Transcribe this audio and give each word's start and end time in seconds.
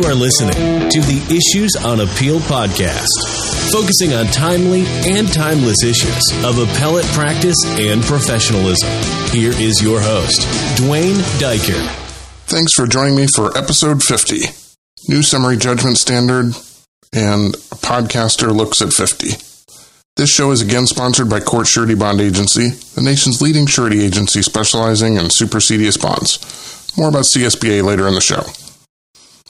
You 0.00 0.08
are 0.08 0.14
listening 0.14 0.88
to 0.88 1.00
the 1.02 1.20
Issues 1.28 1.76
on 1.76 2.00
Appeal 2.00 2.40
podcast, 2.40 3.06
focusing 3.70 4.14
on 4.14 4.24
timely 4.28 4.86
and 5.04 5.30
timeless 5.30 5.84
issues 5.84 6.22
of 6.42 6.58
appellate 6.58 7.04
practice 7.08 7.56
and 7.66 8.02
professionalism. 8.02 8.88
Here 9.28 9.52
is 9.52 9.82
your 9.82 10.00
host, 10.00 10.40
Duane 10.78 11.16
Daiker. 11.36 11.86
Thanks 12.46 12.72
for 12.72 12.86
joining 12.86 13.14
me 13.14 13.26
for 13.36 13.54
episode 13.58 14.02
50 14.02 14.38
New 15.08 15.22
Summary 15.22 15.58
Judgment 15.58 15.98
Standard 15.98 16.54
and 17.12 17.54
a 17.54 17.76
podcaster 17.76 18.56
looks 18.56 18.80
at 18.80 18.94
50. 18.94 19.32
This 20.16 20.30
show 20.30 20.50
is 20.50 20.62
again 20.62 20.86
sponsored 20.86 21.28
by 21.28 21.40
Court 21.40 21.66
Surety 21.66 21.94
Bond 21.94 22.22
Agency, 22.22 22.70
the 22.94 23.02
nation's 23.02 23.42
leading 23.42 23.66
surety 23.66 24.02
agency 24.02 24.40
specializing 24.40 25.16
in 25.16 25.26
supersedeas 25.26 26.00
bonds. 26.00 26.38
More 26.96 27.10
about 27.10 27.26
CSBA 27.26 27.84
later 27.84 28.08
in 28.08 28.14
the 28.14 28.22
show. 28.22 28.44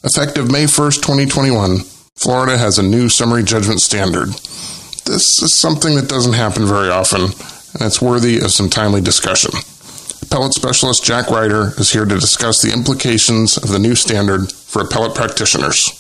Effective 0.03 0.51
May 0.51 0.65
1st, 0.65 1.03
2021, 1.03 1.81
Florida 2.17 2.57
has 2.57 2.79
a 2.79 2.83
new 2.83 3.11
summary 3.11 3.43
judgment 3.43 3.83
standard. 3.83 4.29
This 5.05 5.43
is 5.43 5.59
something 5.59 5.95
that 5.97 6.09
doesn't 6.09 6.33
happen 6.33 6.65
very 6.65 6.89
often, 6.89 7.25
and 7.25 7.83
it's 7.83 8.01
worthy 8.01 8.39
of 8.39 8.51
some 8.51 8.71
timely 8.71 9.03
discussion. 9.03 9.51
Appellate 10.23 10.55
specialist 10.55 11.05
Jack 11.05 11.29
Reiter 11.29 11.75
is 11.77 11.93
here 11.93 12.07
to 12.07 12.19
discuss 12.19 12.63
the 12.63 12.73
implications 12.73 13.59
of 13.59 13.69
the 13.69 13.79
new 13.79 13.95
standard 13.95 14.51
for 14.51 14.81
appellate 14.81 15.15
practitioners. 15.15 15.93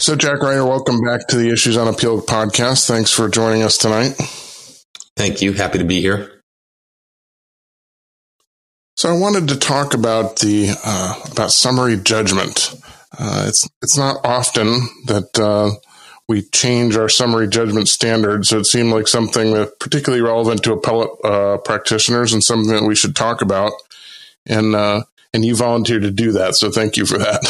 So, 0.00 0.16
Jack 0.16 0.42
Reiter, 0.42 0.66
welcome 0.66 1.00
back 1.00 1.28
to 1.28 1.36
the 1.36 1.52
Issues 1.52 1.76
on 1.76 1.86
Appeal 1.86 2.20
podcast. 2.22 2.88
Thanks 2.88 3.12
for 3.12 3.28
joining 3.28 3.62
us 3.62 3.78
tonight. 3.78 4.14
Thank 5.16 5.42
you. 5.42 5.52
Happy 5.52 5.78
to 5.78 5.84
be 5.84 6.00
here. 6.00 6.39
So 9.00 9.08
I 9.08 9.18
wanted 9.18 9.48
to 9.48 9.56
talk 9.56 9.94
about 9.94 10.40
the 10.40 10.78
uh, 10.84 11.18
about 11.32 11.52
summary 11.52 11.96
judgment. 11.96 12.74
Uh, 13.18 13.46
it's 13.48 13.66
it's 13.80 13.96
not 13.96 14.18
often 14.26 14.66
that 15.06 15.38
uh, 15.38 15.70
we 16.28 16.42
change 16.42 16.98
our 16.98 17.08
summary 17.08 17.48
judgment 17.48 17.88
standards. 17.88 18.50
So 18.50 18.58
it 18.58 18.66
seemed 18.66 18.92
like 18.92 19.08
something 19.08 19.52
that 19.52 19.80
particularly 19.80 20.20
relevant 20.22 20.62
to 20.64 20.74
appellate 20.74 21.08
uh, 21.24 21.56
practitioners 21.64 22.34
and 22.34 22.44
something 22.44 22.74
that 22.74 22.86
we 22.86 22.94
should 22.94 23.16
talk 23.16 23.40
about. 23.40 23.72
And 24.44 24.74
uh, 24.74 25.04
and 25.32 25.46
you 25.46 25.56
volunteered 25.56 26.02
to 26.02 26.10
do 26.10 26.32
that, 26.32 26.56
so 26.56 26.70
thank 26.70 26.98
you 26.98 27.06
for 27.06 27.16
that. 27.16 27.40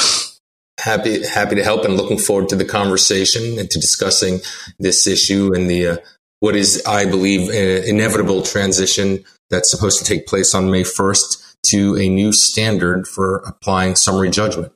Happy 0.78 1.27
happy 1.27 1.56
to 1.56 1.65
help, 1.65 1.84
and 1.84 1.97
looking 1.97 2.17
forward 2.17 2.48
to 2.51 2.56
the 2.56 2.65
conversation 2.65 3.59
and 3.59 3.69
to 3.69 3.81
discussing 3.81 4.39
this 4.78 5.09
issue 5.09 5.53
and 5.53 5.69
the 5.69 5.87
uh, 5.87 5.97
what 6.39 6.55
is, 6.55 6.81
I 6.87 7.06
believe, 7.06 7.51
inevitable 7.51 8.43
transition 8.43 9.25
that's 9.51 9.71
supposed 9.71 9.98
to 9.98 10.05
take 10.05 10.27
place 10.27 10.55
on 10.55 10.71
May 10.71 10.84
1st 10.84 11.39
to 11.70 11.96
a 11.96 12.08
new 12.08 12.32
standard 12.32 13.06
for 13.06 13.36
applying 13.46 13.96
summary 13.96 14.30
judgment. 14.30 14.72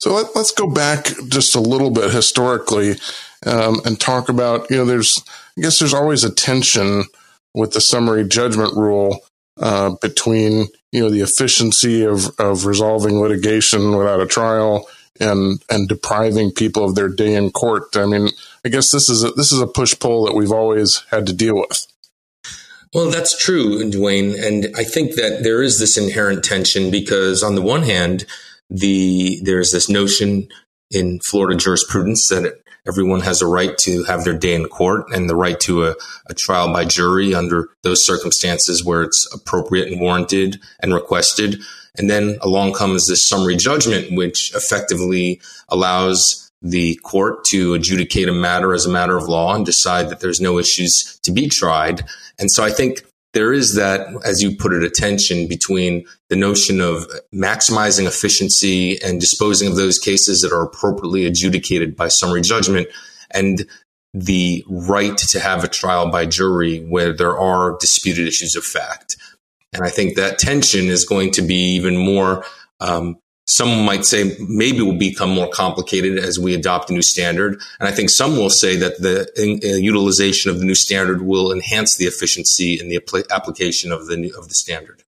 So 0.00 0.14
let, 0.14 0.34
us 0.36 0.52
go 0.52 0.70
back 0.70 1.06
just 1.28 1.56
a 1.56 1.60
little 1.60 1.90
bit 1.90 2.12
historically 2.12 2.96
um, 3.44 3.80
and 3.84 3.98
talk 3.98 4.28
about, 4.28 4.70
you 4.70 4.76
know, 4.76 4.84
there's, 4.84 5.22
I 5.56 5.62
guess 5.62 5.78
there's 5.78 5.94
always 5.94 6.22
a 6.22 6.32
tension 6.32 7.04
with 7.52 7.72
the 7.72 7.80
summary 7.80 8.26
judgment 8.26 8.76
rule 8.76 9.20
uh, 9.60 9.96
between, 10.00 10.68
you 10.92 11.00
know, 11.00 11.10
the 11.10 11.22
efficiency 11.22 12.04
of, 12.04 12.28
of 12.38 12.64
resolving 12.64 13.20
litigation 13.20 13.96
without 13.96 14.20
a 14.20 14.26
trial 14.26 14.88
and 15.20 15.62
and 15.68 15.88
depriving 15.88 16.52
people 16.52 16.84
of 16.84 16.94
their 16.94 17.08
day 17.08 17.34
in 17.34 17.50
court. 17.50 17.96
I 17.96 18.06
mean, 18.06 18.28
I 18.64 18.68
guess 18.68 18.92
this 18.92 19.08
is 19.08 19.24
a, 19.24 19.30
this 19.32 19.52
is 19.52 19.60
a 19.60 19.66
push 19.66 19.98
pull 19.98 20.24
that 20.26 20.34
we've 20.34 20.52
always 20.52 21.02
had 21.10 21.26
to 21.26 21.32
deal 21.32 21.56
with. 21.56 21.86
Well, 22.94 23.10
that's 23.10 23.36
true, 23.36 23.88
Duane, 23.90 24.34
and 24.38 24.68
I 24.76 24.84
think 24.84 25.14
that 25.16 25.42
there 25.42 25.62
is 25.62 25.78
this 25.78 25.98
inherent 25.98 26.42
tension 26.42 26.90
because 26.90 27.42
on 27.42 27.54
the 27.54 27.62
one 27.62 27.82
hand, 27.82 28.24
the 28.70 29.40
there's 29.42 29.72
this 29.72 29.88
notion 29.88 30.48
in 30.90 31.20
Florida 31.28 31.56
jurisprudence 31.56 32.28
that 32.28 32.60
everyone 32.86 33.20
has 33.20 33.42
a 33.42 33.46
right 33.46 33.76
to 33.78 34.04
have 34.04 34.24
their 34.24 34.36
day 34.36 34.54
in 34.54 34.66
court 34.66 35.04
and 35.12 35.28
the 35.28 35.36
right 35.36 35.60
to 35.60 35.84
a, 35.84 35.94
a, 36.26 36.34
trial 36.34 36.72
by 36.72 36.84
jury 36.84 37.34
under 37.34 37.68
those 37.82 38.04
circumstances 38.06 38.82
where 38.82 39.02
it's 39.02 39.28
appropriate 39.34 39.88
and 39.92 40.00
warranted 40.00 40.58
and 40.80 40.94
requested. 40.94 41.60
And 41.96 42.08
then 42.08 42.38
along 42.40 42.72
comes 42.72 43.06
this 43.06 43.26
summary 43.26 43.56
judgment, 43.56 44.16
which 44.16 44.54
effectively 44.54 45.40
allows 45.68 46.47
the 46.60 46.96
court 47.04 47.44
to 47.44 47.74
adjudicate 47.74 48.28
a 48.28 48.32
matter 48.32 48.74
as 48.74 48.86
a 48.86 48.90
matter 48.90 49.16
of 49.16 49.28
law 49.28 49.54
and 49.54 49.64
decide 49.64 50.08
that 50.08 50.20
there's 50.20 50.40
no 50.40 50.58
issues 50.58 51.18
to 51.22 51.30
be 51.30 51.48
tried. 51.48 52.02
And 52.38 52.50
so 52.50 52.64
I 52.64 52.70
think 52.70 53.02
there 53.34 53.52
is 53.52 53.74
that, 53.74 54.08
as 54.24 54.42
you 54.42 54.56
put 54.56 54.72
it, 54.72 54.82
a 54.82 54.90
tension 54.90 55.46
between 55.46 56.06
the 56.28 56.36
notion 56.36 56.80
of 56.80 57.06
maximizing 57.32 58.06
efficiency 58.06 59.00
and 59.02 59.20
disposing 59.20 59.68
of 59.68 59.76
those 59.76 59.98
cases 59.98 60.40
that 60.40 60.52
are 60.52 60.62
appropriately 60.62 61.26
adjudicated 61.26 61.94
by 61.94 62.08
summary 62.08 62.40
judgment 62.40 62.88
and 63.30 63.66
the 64.14 64.64
right 64.68 65.16
to 65.16 65.38
have 65.38 65.62
a 65.62 65.68
trial 65.68 66.10
by 66.10 66.24
jury 66.24 66.80
where 66.80 67.12
there 67.12 67.38
are 67.38 67.76
disputed 67.78 68.26
issues 68.26 68.56
of 68.56 68.64
fact. 68.64 69.16
And 69.72 69.84
I 69.84 69.90
think 69.90 70.16
that 70.16 70.38
tension 70.38 70.86
is 70.86 71.04
going 71.04 71.32
to 71.32 71.42
be 71.42 71.76
even 71.76 71.96
more 71.96 72.44
um, 72.80 73.18
some 73.48 73.84
might 73.84 74.04
say 74.04 74.36
maybe 74.40 74.82
will 74.82 74.98
become 74.98 75.30
more 75.30 75.48
complicated 75.48 76.18
as 76.18 76.38
we 76.38 76.54
adopt 76.54 76.90
a 76.90 76.92
new 76.92 77.02
standard. 77.02 77.58
And 77.80 77.88
I 77.88 77.92
think 77.92 78.10
some 78.10 78.36
will 78.36 78.50
say 78.50 78.76
that 78.76 79.00
the 79.00 79.26
in, 79.36 79.60
uh, 79.64 79.76
utilization 79.76 80.50
of 80.50 80.58
the 80.58 80.66
new 80.66 80.74
standard 80.74 81.22
will 81.22 81.50
enhance 81.50 81.96
the 81.96 82.04
efficiency 82.04 82.78
in 82.78 82.88
the 82.88 83.00
apl- 83.00 83.28
application 83.30 83.90
of 83.90 84.06
the 84.06 84.32
of 84.36 84.48
the 84.48 84.54
standard. 84.54 85.02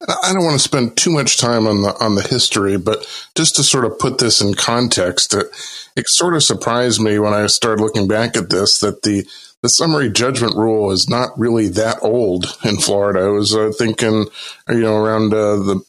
I 0.00 0.32
don't 0.32 0.44
want 0.44 0.60
to 0.60 0.62
spend 0.62 0.96
too 0.96 1.10
much 1.10 1.38
time 1.38 1.66
on 1.66 1.82
the 1.82 1.96
on 1.98 2.14
the 2.14 2.22
history, 2.22 2.76
but 2.76 3.04
just 3.34 3.56
to 3.56 3.64
sort 3.64 3.84
of 3.84 3.98
put 3.98 4.18
this 4.18 4.40
in 4.40 4.54
context, 4.54 5.34
it, 5.34 5.46
it 5.96 6.04
sort 6.08 6.34
of 6.34 6.44
surprised 6.44 7.00
me 7.00 7.18
when 7.18 7.32
I 7.32 7.46
started 7.46 7.82
looking 7.82 8.06
back 8.06 8.36
at 8.36 8.50
this 8.50 8.78
that 8.80 9.02
the 9.02 9.26
the 9.62 9.68
summary 9.68 10.10
judgment 10.10 10.54
rule 10.54 10.92
is 10.92 11.08
not 11.08 11.30
really 11.36 11.66
that 11.68 11.98
old 12.02 12.56
in 12.62 12.76
Florida. 12.76 13.20
I 13.20 13.28
was 13.28 13.56
uh, 13.56 13.72
thinking, 13.76 14.26
you 14.68 14.80
know, 14.80 14.96
around 14.96 15.32
uh, 15.32 15.56
the 15.56 15.82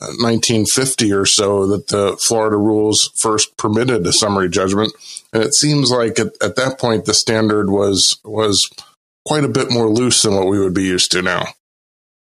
1950 0.00 1.12
or 1.12 1.26
so 1.26 1.66
that 1.66 1.88
the 1.88 2.16
Florida 2.16 2.56
rules 2.56 3.10
first 3.20 3.56
permitted 3.56 4.06
a 4.06 4.12
summary 4.12 4.48
judgment, 4.48 4.92
and 5.32 5.42
it 5.42 5.54
seems 5.54 5.90
like 5.90 6.18
at, 6.18 6.28
at 6.42 6.56
that 6.56 6.78
point 6.78 7.04
the 7.04 7.14
standard 7.14 7.70
was 7.70 8.18
was 8.24 8.70
quite 9.26 9.44
a 9.44 9.48
bit 9.48 9.70
more 9.70 9.90
loose 9.90 10.22
than 10.22 10.34
what 10.34 10.48
we 10.48 10.58
would 10.58 10.74
be 10.74 10.84
used 10.84 11.12
to 11.12 11.22
now. 11.22 11.46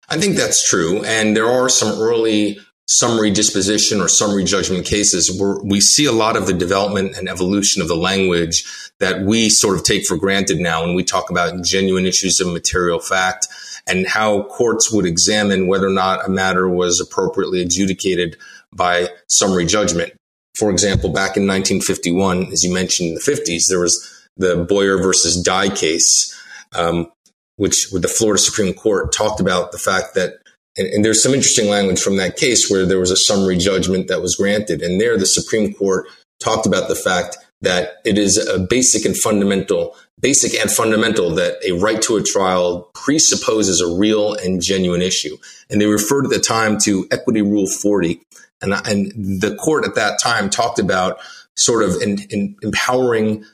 I 0.09 0.19
think 0.19 0.37
that's 0.37 0.69
true, 0.69 1.05
and 1.05 1.37
there 1.37 1.51
are 1.51 1.69
some 1.69 2.01
early 2.01 2.59
summary 2.89 3.33
disposition 3.33 4.01
or 4.01 4.09
summary 4.09 4.45
judgment 4.45 4.87
cases 4.87 5.37
where 5.41 5.59
we 5.65 5.81
see 5.81 6.05
a 6.05 6.13
lot 6.13 6.37
of 6.37 6.47
the 6.47 6.53
development 6.53 7.17
and 7.17 7.29
evolution 7.29 7.83
of 7.83 7.89
the 7.89 7.97
language 7.97 8.65
that 9.01 9.23
we 9.23 9.51
sort 9.51 9.77
of 9.77 9.83
take 9.83 10.07
for 10.07 10.17
granted 10.17 10.59
now 10.59 10.83
when 10.83 10.95
we 10.95 11.03
talk 11.03 11.29
about 11.29 11.65
genuine 11.65 12.07
issues 12.07 12.41
of 12.41 12.47
material 12.53 13.01
fact 13.01 13.49
and 13.87 14.07
how 14.07 14.45
courts 14.45 14.91
would 14.91 15.07
examine 15.07 15.69
whether 15.69 15.87
or 15.87 15.93
not 15.93 16.27
a 16.27 16.31
matter 16.31 16.69
was 16.69 17.01
appropriately 17.01 17.63
adjudicated 17.63 18.37
by 18.75 19.09
summary 19.29 19.65
judgment. 19.65 20.13
For 20.59 20.71
example, 20.71 21.11
back 21.11 21.37
in 21.37 21.47
1951, 21.47 22.53
as 22.53 22.65
you 22.65 22.73
mentioned 22.73 23.11
in 23.11 23.15
the 23.15 23.21
50s, 23.21 23.65
there 23.69 23.81
was 23.81 24.25
the 24.37 24.65
Boyer 24.65 24.99
versus 24.99 25.41
Dye 25.43 25.69
case, 25.69 26.35
um, 26.75 27.11
which 27.57 27.91
the 27.91 28.09
Florida 28.09 28.41
Supreme 28.41 28.75
Court 28.75 29.13
talked 29.13 29.41
about 29.41 29.73
the 29.73 29.79
fact 29.79 30.15
that, 30.15 30.35
and, 30.77 30.89
and 30.89 31.05
there's 31.05 31.23
some 31.23 31.35
interesting 31.35 31.69
language 31.69 32.01
from 32.01 32.17
that 32.17 32.37
case 32.37 32.71
where 32.71 32.87
there 32.87 33.01
was 33.01 33.11
a 33.11 33.17
summary 33.17 33.57
judgment 33.57 34.09
that 34.09 34.23
was 34.23 34.35
granted. 34.35 34.83
And 34.83 35.01
there, 35.01 35.17
the 35.17 35.27
Supreme 35.27 35.73
Court 35.75 36.07
talked 36.43 36.67
about 36.67 36.89
the 36.89 36.95
fact 36.95 37.37
that 37.63 37.95
it 38.05 38.19
is 38.19 38.37
a 38.37 38.59
basic 38.59 39.05
and 39.05 39.17
fundamental 39.17 39.97
basic 40.21 40.55
and 40.55 40.71
fundamental 40.71 41.31
that 41.31 41.59
a 41.65 41.73
right 41.73 42.01
to 42.03 42.17
a 42.17 42.23
trial 42.23 42.91
presupposes 42.95 43.81
a 43.81 43.97
real 43.99 44.35
and 44.35 44.63
genuine 44.63 45.03
issue. 45.03 45.37
And 45.71 45.81
they 45.81 45.87
referred 45.87 46.25
at 46.25 46.31
the 46.31 46.39
time 46.39 46.79
to 46.85 47.07
Equity 47.11 47.43
Rule 47.43 47.67
40. 47.67 48.21
And, 48.63 48.73
and 48.73 49.41
the 49.41 49.55
court 49.57 49.85
at 49.85 49.95
that 49.97 50.19
time 50.23 50.49
talked 50.49 50.79
about 50.79 51.19
sort 51.57 51.83
of 51.83 52.01
in, 52.01 52.19
in 52.31 52.57
empowering 52.63 53.45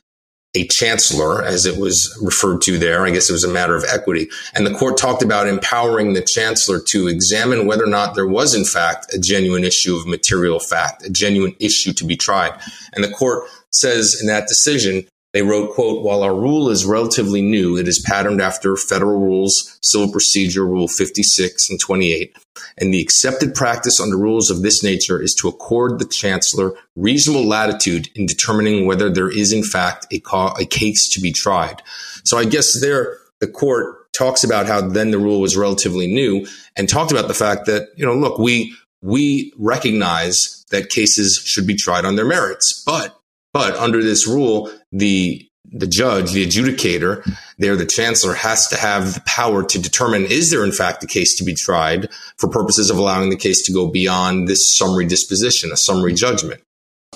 a 0.55 0.67
chancellor, 0.69 1.43
as 1.43 1.65
it 1.65 1.81
was 1.81 2.17
referred 2.23 2.61
to 2.61 2.79
there. 2.79 3.07
I 3.07 3.11
guess 3.11 3.31
it 3.31 3.33
was 3.33 3.45
a 3.45 3.53
matter 3.53 3.75
of 3.75 3.85
equity. 3.91 4.29
And 4.55 4.67
the 4.67 4.75
court 4.75 4.99
talked 4.99 5.23
about 5.23 5.49
empowering 5.49 6.13
the 6.13 6.23
chancellor 6.23 6.79
to 6.89 7.09
examine 7.09 7.67
whether 7.67 7.85
or 7.85 7.89
not 7.89 8.15
there 8.15 8.27
was, 8.27 8.55
in 8.55 8.67
fact, 8.67 9.15
a 9.15 9.19
genuine 9.19 9.65
issue 9.65 9.97
of 9.97 10.07
material 10.07 10.61
fact, 10.61 11.07
a 11.07 11.11
genuine 11.11 11.57
issue 11.59 11.95
to 11.95 12.05
be 12.05 12.17
tried. 12.17 12.53
And 12.93 13.03
the 13.03 13.11
court 13.11 13.49
says 13.71 14.19
in 14.21 14.27
that 14.27 14.47
decision 14.47 15.07
they 15.33 15.43
wrote, 15.43 15.75
quote, 15.75 16.05
while 16.05 16.23
our 16.23 16.35
rule 16.35 16.69
is 16.69 16.85
relatively 16.85 17.41
new, 17.41 17.79
it 17.79 17.89
is 17.89 18.05
patterned 18.07 18.43
after 18.43 18.77
federal 18.77 19.19
rules, 19.19 19.79
civil 19.83 20.13
procedure 20.13 20.67
rule 20.67 20.89
56 20.89 21.71
and 21.71 21.81
28. 21.81 22.37
And 22.77 22.93
the 22.93 23.01
accepted 23.01 23.55
practice 23.55 23.99
under 23.99 24.19
rules 24.19 24.51
of 24.51 24.63
this 24.63 24.83
nature 24.83 25.21
is 25.21 25.35
to 25.41 25.49
accord 25.49 25.99
the 25.99 26.05
chancellor 26.05 26.75
reasonable 26.97 27.47
latitude 27.47 28.11
in 28.15 28.27
determining 28.27 28.87
whether 28.87 29.09
there 29.09 29.31
is 29.31 29.53
in 29.53 29.65
fact 29.65 30.07
a, 30.13 30.21
ca- 30.21 30.55
a 30.61 30.67
case 30.67 31.09
to 31.15 31.21
be 31.21 31.33
tried. 31.33 31.83
So 32.25 32.37
I 32.37 32.45
guess 32.45 32.79
there, 32.81 33.17
the 33.41 33.49
court 33.49 34.13
talks 34.13 34.45
about 34.45 34.67
how 34.67 34.83
then 34.83 35.11
the 35.11 35.19
rule 35.19 35.41
was 35.41 35.57
relatively 35.57 36.07
new 36.07 36.47
and 36.77 36.89
talked 36.89 37.11
about 37.11 37.29
the 37.29 37.35
fact 37.35 37.65
that, 37.67 37.89
you 37.97 38.05
know, 38.05 38.15
look, 38.15 38.39
we, 38.39 38.75
we 39.01 39.55
recognize 39.59 40.65
that 40.71 40.91
cases 40.91 41.43
should 41.43 41.67
be 41.67 41.75
tried 41.75 42.05
on 42.05 42.17
their 42.17 42.27
merits, 42.27 42.83
but, 42.85 43.19
but 43.55 43.75
under 43.77 44.03
this 44.03 44.27
rule, 44.27 44.71
the, 44.93 45.49
the 45.65 45.87
judge, 45.87 46.33
the 46.33 46.47
adjudicator, 46.47 47.25
there, 47.59 47.77
the 47.77 47.87
chancellor 47.87 48.35
has 48.35 48.69
to 48.69 48.77
have 48.77 49.15
the 49.15 49.23
power 49.27 49.65
to 49.65 49.79
determine 49.81 50.27
is 50.27 50.51
there 50.51 50.65
in 50.65 50.73
fact 50.73 51.03
a 51.03 51.07
case 51.07 51.37
to 51.37 51.45
be 51.45 51.55
tried 51.55 52.09
for 52.37 52.49
purposes 52.49 52.91
of 52.91 52.99
allowing 52.99 53.31
the 53.31 53.37
case 53.37 53.65
to 53.67 53.73
go 53.73 53.89
beyond 53.89 54.49
this 54.49 54.77
summary 54.77 55.07
disposition, 55.07 55.73
a 55.73 55.77
summary 55.77 56.13
judgment 56.13 56.63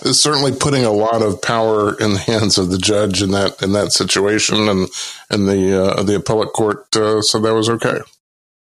is 0.04 0.20
certainly 0.20 0.52
putting 0.52 0.84
a 0.84 0.90
lot 0.90 1.22
of 1.22 1.40
power 1.40 1.98
in 1.98 2.12
the 2.12 2.18
hands 2.18 2.58
of 2.58 2.70
the 2.70 2.78
judge 2.78 3.22
in 3.22 3.30
that 3.30 3.62
in 3.62 3.72
that 3.72 3.92
situation, 3.92 4.68
and 4.68 4.88
and 5.30 5.48
the 5.48 5.82
uh, 5.82 6.02
the 6.02 6.16
appellate 6.16 6.52
court 6.52 6.94
uh, 6.96 7.20
said 7.22 7.42
that 7.42 7.54
was 7.54 7.70
okay. 7.70 8.00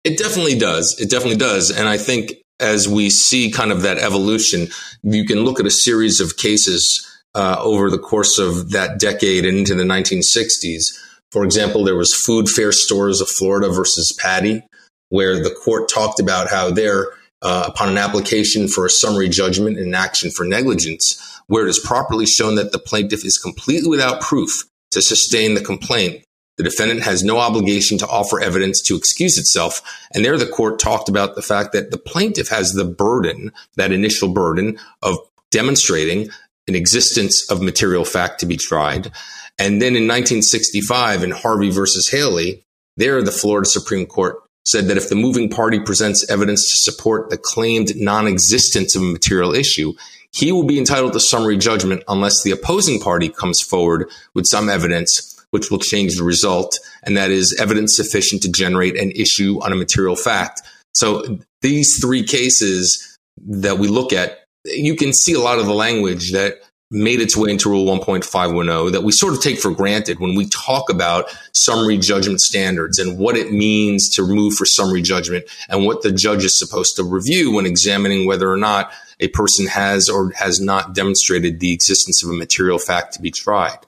It 0.05 0.19
definitely 0.19 0.59
does. 0.59 0.97
It 1.01 1.11
definitely 1.11 1.39
does, 1.39 1.71
and 1.71 1.89
I 1.89 1.97
think 1.97 2.35
as 2.61 2.89
we 2.89 3.11
see 3.11 3.51
kind 3.51 3.73
of 3.73 3.83
that 3.83 3.99
evolution, 3.99 4.69
you 5.03 5.25
can 5.25 5.41
look 5.41 5.61
at 5.61 5.67
a 5.67 5.71
series 5.71 6.21
of 6.21 6.37
cases 6.37 7.07
uh, 7.37 7.57
over 7.61 7.91
the 7.91 7.99
course 7.99 8.39
of 8.39 8.71
that 8.71 8.99
decade 8.99 9.45
and 9.45 9.59
into 9.59 9.75
the 9.75 9.85
1960s. 9.85 10.85
For 11.31 11.45
example, 11.45 11.85
there 11.85 11.95
was 11.95 12.15
Food 12.15 12.49
Fair 12.49 12.73
Stores 12.73 13.21
of 13.21 13.29
Florida 13.29 13.69
versus 13.69 14.17
Patty, 14.19 14.63
where 15.11 15.43
the 15.43 15.51
court 15.51 15.91
talked 15.91 16.19
about 16.19 16.49
how 16.49 16.71
there 16.71 17.09
uh, 17.43 17.65
upon 17.67 17.91
an 17.91 17.99
application 17.99 18.69
for 18.69 18.87
a 18.87 18.91
summary 18.91 19.29
judgment 19.29 19.79
in 19.79 19.95
action 19.95 20.31
for 20.31 20.47
negligence, 20.47 21.41
where 21.47 21.67
it 21.67 21.71
is 21.71 21.79
properly 21.79 22.25
shown 22.25 22.55
that 22.55 22.73
the 22.73 22.79
plaintiff 22.79 23.25
is 23.25 23.37
completely 23.37 23.91
without 23.91 24.23
proof 24.23 24.65
to 24.93 25.03
sustain 25.03 25.55
the 25.55 25.61
complaint. 25.61 26.25
The 26.57 26.65
defendant 26.65 27.03
has 27.03 27.23
no 27.23 27.37
obligation 27.37 27.99
to 27.99 28.09
offer 28.09 28.41
evidence 28.41 28.81
to 28.85 28.97
excuse 28.97 29.37
itself. 29.37 29.83
And 30.15 30.25
there 30.25 30.39
the 30.39 30.47
court 30.47 30.79
talked 30.79 31.11
about 31.11 31.35
the 31.35 31.43
fact 31.43 31.73
that 31.73 31.91
the 31.91 31.99
plaintiff 31.99 32.49
has 32.49 32.73
the 32.73 32.87
burden, 32.87 33.53
that 33.75 33.93
initial 33.93 34.31
burden 34.31 34.79
of 35.03 35.19
demonstrating 35.51 36.31
an 36.69 36.75
existence 36.75 37.51
of 37.51 37.63
material 37.63 38.05
fact 38.05 38.41
to 38.41 38.47
be 38.47 38.57
tried. 38.57 39.13
And 39.59 39.81
then 39.81 39.97
in 39.97 40.07
1965 40.07 41.23
in 41.23 41.31
Harvey 41.31 41.71
versus 41.71 42.09
Haley, 42.11 42.65
there 42.97 43.23
the 43.23 43.33
Florida 43.33 43.69
Supreme 43.69 44.07
Court 44.07 44.37
said 44.65 44.87
that 44.87 44.97
if 44.97 45.09
the 45.09 45.15
moving 45.15 45.49
party 45.49 45.79
presents 45.79 46.29
evidence 46.29 46.69
to 46.71 46.91
support 46.91 47.31
the 47.31 47.39
claimed 47.39 47.97
non 47.97 48.27
existence 48.27 48.97
of 48.97 49.03
a 49.03 49.07
material 49.07 49.55
issue, 49.55 49.93
he 50.33 50.53
will 50.53 50.65
be 50.65 50.79
entitled 50.79 51.13
to 51.13 51.21
summary 51.21 51.57
judgment 51.57 52.03
unless 52.09 52.43
the 52.43 52.51
opposing 52.51 53.01
party 53.01 53.29
comes 53.29 53.61
forward 53.61 54.11
with 54.35 54.47
some 54.47 54.69
evidence 54.69 55.33
which 55.51 55.71
will 55.71 55.79
change 55.79 56.17
the 56.17 56.25
result, 56.25 56.79
and 57.05 57.17
that 57.17 57.31
is 57.31 57.57
evidence 57.59 57.97
sufficient 57.97 58.43
to 58.43 58.51
generate 58.51 58.99
an 58.99 59.11
issue 59.13 59.59
on 59.63 59.73
a 59.73 59.77
material 59.77 60.17
fact. 60.17 60.61
So 60.95 61.39
these 61.63 61.99
three 62.01 62.25
cases 62.25 63.17
that 63.47 63.79
we 63.79 63.89
look 63.89 64.13
at, 64.13 64.41
you 64.67 64.97
can 64.97 65.13
see 65.13 65.35
a 65.35 65.41
lot 65.41 65.59
of 65.59 65.67
the 65.67 65.75
language 65.75 66.33
that 66.33 66.61
made 66.91 67.21
its 67.21 67.37
way 67.37 67.51
into 67.51 67.69
Rule 67.69 67.85
1.510 67.85 68.93
that 68.93 69.03
we 69.03 69.11
sort 69.11 69.35
of 69.35 69.43
take 69.43 69.59
for 69.59 69.73
granted 69.73 70.21
when 70.21 70.37
we 70.37 70.49
talk 70.49 70.89
about 70.89 71.27
summary 71.53 71.99
judgment 71.99 72.41
standards 72.41 72.99
and 72.99 73.19
what 73.19 73.37
it 73.37 73.53
means 73.53 74.09
to 74.11 74.23
move 74.23 74.55
for 74.55 74.65
summary 74.65 75.03
judgment 75.03 75.45
and 75.69 75.85
what 75.85 76.03
the 76.03 76.13
judge 76.13 76.45
is 76.45 76.59
supposed 76.59 76.95
to 76.97 77.03
review 77.03 77.53
when 77.53 77.67
examining 77.67 78.27
whether 78.27 78.51
or 78.51 78.57
not 78.57 78.93
a 79.19 79.29
person 79.29 79.67
has 79.67 80.09
or 80.09 80.31
has 80.33 80.61
not 80.61 80.95
demonstrated 80.95 81.59
the 81.59 81.73
existence 81.73 82.23
of 82.23 82.31
a 82.31 82.35
material 82.35 82.79
fact 82.79 83.15
to 83.15 83.23
be 83.23 83.31
tried. 83.31 83.79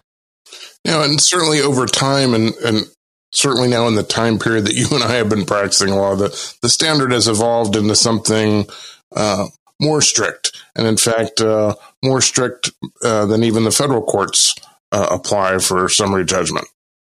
Now, 0.85 1.03
and 1.03 1.21
certainly 1.21 1.61
over 1.61 1.87
time 1.87 2.35
and, 2.35 2.55
and 2.65 2.87
certainly 3.31 3.69
now 3.69 3.87
in 3.87 3.95
the 3.95 4.03
time 4.03 4.39
period 4.39 4.65
that 4.65 4.75
you 4.75 4.87
and 4.91 5.05
I 5.05 5.13
have 5.13 5.29
been 5.29 5.45
practicing 5.45 5.91
law, 5.91 6.17
the, 6.17 6.29
the 6.63 6.69
standard 6.69 7.13
has 7.13 7.29
evolved 7.29 7.77
into 7.77 7.95
something 7.95 8.67
uh, 9.15 9.47
more 9.81 10.01
strict, 10.01 10.57
and 10.75 10.87
in 10.87 10.97
fact, 10.97 11.41
uh, 11.41 11.75
more 12.03 12.21
strict 12.21 12.71
uh, 13.03 13.27
than 13.27 13.45
even 13.45 13.65
the 13.65 13.71
federal 13.71 14.03
courts 14.03 14.55
uh, 14.93 15.09
apply 15.11 15.59
for 15.59 15.89
summary 15.89 16.25
judgment. 16.25 16.67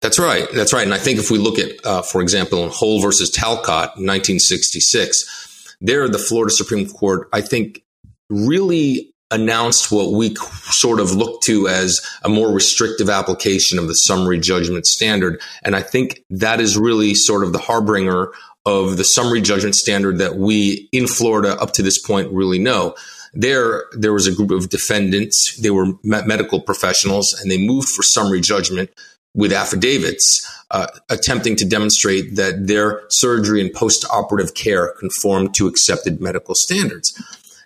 That's 0.00 0.18
right. 0.18 0.48
That's 0.52 0.72
right. 0.72 0.84
And 0.84 0.94
I 0.94 0.98
think 0.98 1.20
if 1.20 1.30
we 1.30 1.38
look 1.38 1.58
at, 1.58 1.86
uh, 1.86 2.02
for 2.02 2.22
example, 2.22 2.64
in 2.64 2.70
Holl 2.70 3.00
versus 3.00 3.30
Talcott, 3.30 3.96
1966, 3.96 5.76
there 5.80 6.08
the 6.08 6.18
Florida 6.18 6.52
Supreme 6.52 6.88
Court, 6.88 7.28
I 7.32 7.40
think, 7.40 7.82
really 8.28 9.12
announced 9.30 9.90
what 9.90 10.12
we 10.12 10.34
sort 10.70 11.00
of 11.00 11.12
look 11.12 11.40
to 11.42 11.66
as 11.66 12.00
a 12.22 12.28
more 12.28 12.52
restrictive 12.52 13.08
application 13.08 13.78
of 13.78 13.88
the 13.88 13.94
summary 13.94 14.38
judgment 14.38 14.86
standard. 14.86 15.40
And 15.62 15.74
I 15.74 15.82
think 15.82 16.22
that 16.30 16.60
is 16.60 16.76
really 16.76 17.14
sort 17.14 17.42
of 17.42 17.52
the 17.52 17.58
harbinger 17.58 18.32
of 18.64 18.96
the 18.96 19.04
summary 19.04 19.40
judgment 19.40 19.74
standard 19.74 20.18
that 20.18 20.36
we 20.36 20.88
in 20.92 21.06
Florida 21.06 21.56
up 21.60 21.72
to 21.72 21.82
this 21.82 21.98
point 21.98 22.30
really 22.32 22.58
know. 22.58 22.94
There, 23.34 23.84
there 23.92 24.12
was 24.12 24.26
a 24.26 24.34
group 24.34 24.50
of 24.50 24.68
defendants. 24.68 25.56
They 25.56 25.70
were 25.70 25.94
medical 26.02 26.60
professionals 26.60 27.32
and 27.40 27.50
they 27.50 27.58
moved 27.58 27.88
for 27.88 28.02
summary 28.02 28.40
judgment 28.40 28.90
with 29.34 29.52
affidavits, 29.52 30.46
uh, 30.70 30.88
attempting 31.08 31.56
to 31.56 31.64
demonstrate 31.64 32.36
that 32.36 32.66
their 32.66 33.02
surgery 33.08 33.62
and 33.62 33.72
post-operative 33.72 34.54
care 34.54 34.94
conformed 34.98 35.54
to 35.54 35.66
accepted 35.66 36.20
medical 36.20 36.54
standards. 36.54 37.12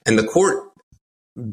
And 0.07 0.17
the 0.17 0.27
court 0.27 0.71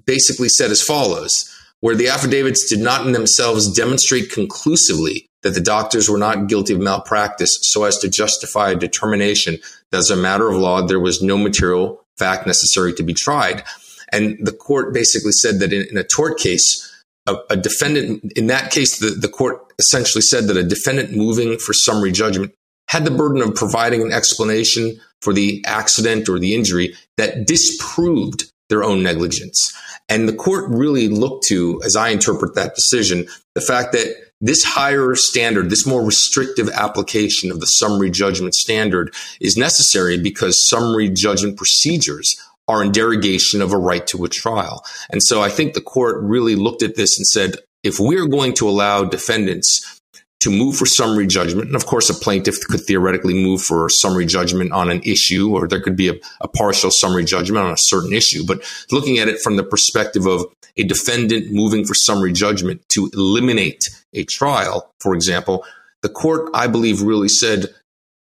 basically 0.05 0.49
said 0.49 0.69
as 0.69 0.81
follows, 0.81 1.49
where 1.79 1.95
the 1.95 2.07
affidavits 2.07 2.69
did 2.69 2.79
not 2.79 3.05
in 3.05 3.11
themselves 3.11 3.73
demonstrate 3.73 4.31
conclusively 4.31 5.27
that 5.43 5.53
the 5.53 5.61
doctors 5.61 6.09
were 6.09 6.17
not 6.17 6.47
guilty 6.47 6.73
of 6.73 6.79
malpractice 6.79 7.59
so 7.61 7.83
as 7.83 7.97
to 7.99 8.09
justify 8.09 8.71
a 8.71 8.75
determination 8.75 9.59
that 9.91 9.99
as 9.99 10.09
a 10.09 10.15
matter 10.15 10.49
of 10.49 10.57
law, 10.57 10.81
there 10.81 10.99
was 10.99 11.21
no 11.21 11.37
material 11.37 12.03
fact 12.17 12.47
necessary 12.47 12.93
to 12.93 13.03
be 13.03 13.13
tried. 13.13 13.63
And 14.11 14.37
the 14.41 14.51
court 14.51 14.93
basically 14.93 15.31
said 15.31 15.59
that 15.59 15.73
in, 15.73 15.87
in 15.89 15.97
a 15.97 16.03
tort 16.03 16.37
case, 16.37 16.89
a, 17.25 17.35
a, 17.49 17.57
defendant, 17.57 18.33
in 18.35 18.47
that 18.47 18.71
case, 18.71 18.99
the, 18.99 19.09
the 19.09 19.29
court 19.29 19.73
essentially 19.79 20.21
said 20.21 20.47
that 20.47 20.57
a 20.57 20.63
defendant 20.63 21.15
moving 21.15 21.57
for 21.57 21.73
summary 21.73 22.11
judgment 22.11 22.53
had 22.89 23.05
the 23.05 23.11
burden 23.11 23.41
of 23.41 23.55
providing 23.55 24.01
an 24.01 24.11
explanation 24.11 24.99
for 25.21 25.33
the 25.33 25.63
accident 25.65 26.29
or 26.29 26.37
the 26.37 26.53
injury 26.53 26.93
that 27.17 27.47
disproved 27.47 28.51
their 28.69 28.83
own 28.83 29.01
negligence. 29.01 29.73
And 30.09 30.27
the 30.27 30.35
court 30.35 30.65
really 30.69 31.07
looked 31.07 31.45
to, 31.47 31.81
as 31.83 31.95
I 31.95 32.09
interpret 32.09 32.55
that 32.55 32.75
decision, 32.75 33.27
the 33.55 33.61
fact 33.61 33.93
that 33.93 34.15
this 34.43 34.61
higher 34.63 35.15
standard, 35.15 35.69
this 35.69 35.87
more 35.87 36.03
restrictive 36.03 36.69
application 36.69 37.49
of 37.49 37.61
the 37.61 37.65
summary 37.65 38.11
judgment 38.11 38.53
standard 38.53 39.13
is 39.39 39.55
necessary 39.55 40.19
because 40.19 40.67
summary 40.67 41.07
judgment 41.07 41.55
procedures 41.55 42.35
are 42.67 42.83
in 42.83 42.91
derogation 42.91 43.61
of 43.61 43.71
a 43.71 43.77
right 43.77 44.05
to 44.07 44.25
a 44.25 44.29
trial. 44.29 44.83
And 45.09 45.23
so 45.23 45.41
I 45.41 45.47
think 45.47 45.73
the 45.73 45.81
court 45.81 46.21
really 46.21 46.55
looked 46.55 46.83
at 46.83 46.95
this 46.95 47.17
and 47.17 47.25
said, 47.25 47.55
if 47.83 47.95
we're 47.99 48.27
going 48.27 48.53
to 48.55 48.67
allow 48.67 49.05
defendants 49.05 50.01
to 50.43 50.51
move 50.51 50.75
for 50.75 50.85
summary 50.85 51.27
judgment. 51.27 51.67
And 51.67 51.75
of 51.75 51.85
course, 51.85 52.09
a 52.09 52.13
plaintiff 52.13 52.59
could 52.67 52.81
theoretically 52.81 53.33
move 53.33 53.61
for 53.61 53.87
summary 53.89 54.25
judgment 54.25 54.71
on 54.71 54.89
an 54.89 55.01
issue, 55.03 55.55
or 55.55 55.67
there 55.67 55.81
could 55.81 55.95
be 55.95 56.09
a, 56.09 56.15
a, 56.41 56.47
partial 56.47 56.91
summary 56.91 57.23
judgment 57.23 57.65
on 57.65 57.71
a 57.71 57.77
certain 57.77 58.13
issue. 58.13 58.45
But 58.45 58.63
looking 58.91 59.17
at 59.19 59.27
it 59.27 59.41
from 59.41 59.55
the 59.55 59.63
perspective 59.63 60.25
of 60.25 60.45
a 60.77 60.83
defendant 60.83 61.51
moving 61.51 61.85
for 61.85 61.93
summary 61.93 62.33
judgment 62.33 62.81
to 62.89 63.09
eliminate 63.13 63.83
a 64.13 64.23
trial, 64.25 64.91
for 64.99 65.15
example, 65.15 65.65
the 66.01 66.09
court, 66.09 66.49
I 66.53 66.67
believe, 66.67 67.01
really 67.01 67.29
said 67.29 67.67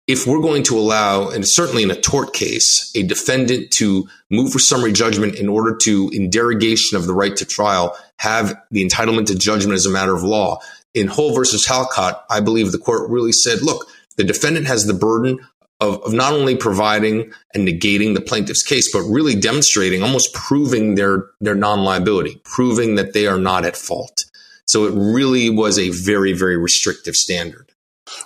if 0.08 0.26
we're 0.26 0.42
going 0.42 0.64
to 0.64 0.80
allow, 0.80 1.30
and 1.30 1.44
certainly 1.46 1.84
in 1.84 1.92
a 1.92 2.00
tort 2.00 2.34
case, 2.34 2.92
a 2.96 3.04
defendant 3.04 3.72
to 3.78 4.08
move 4.32 4.54
for 4.54 4.60
summary 4.60 4.94
judgment 4.94 5.36
in 5.36 5.50
order 5.50 5.78
to, 5.84 6.10
in 6.14 6.30
derogation 6.30 6.98
of 6.98 7.06
the 7.06 7.14
right 7.14 7.36
to 7.36 7.46
trial, 7.46 7.96
have 8.18 8.56
the 8.72 8.88
entitlement 8.88 9.28
to 9.28 9.36
judgment 9.36 9.76
as 9.76 9.86
a 9.86 9.92
matter 9.92 10.16
of 10.16 10.24
law, 10.24 10.60
in 10.98 11.08
Holl 11.08 11.36
versus 11.36 11.66
Talcott, 11.66 12.24
I 12.30 12.40
believe 12.40 12.72
the 12.72 12.78
court 12.78 13.10
really 13.10 13.32
said, 13.32 13.62
look, 13.62 13.88
the 14.18 14.24
defendant 14.24 14.68
has 14.68 14.86
the 14.86 14.94
burden 14.94 15.40
of, 15.80 16.02
of, 16.04 16.14
not 16.14 16.34
only 16.34 16.56
providing 16.56 17.32
and 17.54 17.68
negating 17.68 18.16
the 18.16 18.22
plaintiff's 18.22 18.64
case, 18.64 18.92
but 18.92 19.02
really 19.02 19.36
demonstrating, 19.36 20.02
almost 20.02 20.34
proving 20.34 20.96
their, 20.96 21.26
their 21.40 21.56
non 21.56 21.84
liability, 21.84 22.42
proving 22.44 22.96
that 22.96 23.14
they 23.14 23.28
are 23.28 23.38
not 23.38 23.64
at 23.64 23.78
fault. 23.78 24.24
So 24.66 24.86
it 24.86 24.94
really 24.96 25.50
was 25.50 25.78
a 25.78 25.90
very, 25.90 26.34
very 26.34 26.58
restrictive 26.58 27.14
standard. 27.14 27.72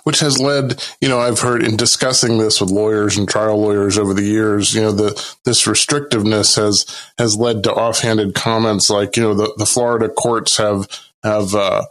Which 0.04 0.20
has 0.20 0.40
led, 0.40 0.82
you 1.00 1.08
know, 1.08 1.18
I've 1.18 1.40
heard 1.40 1.64
in 1.64 1.76
discussing 1.76 2.38
this 2.38 2.60
with 2.60 2.70
lawyers 2.70 3.18
and 3.18 3.28
trial 3.28 3.60
lawyers 3.60 3.98
over 3.98 4.14
the 4.14 4.22
years, 4.22 4.74
you 4.74 4.80
know, 4.80 4.92
the, 4.92 5.36
this 5.44 5.66
restrictiveness 5.66 6.56
has, 6.56 6.86
has 7.18 7.36
led 7.36 7.64
to 7.64 7.72
offhanded 7.72 8.34
comments 8.34 8.88
like, 8.88 9.16
you 9.16 9.24
know, 9.24 9.34
the, 9.34 9.52
the 9.56 9.66
Florida 9.66 10.08
courts 10.08 10.56
have, 10.56 10.88
have, 11.24 11.54
uh, 11.56 11.82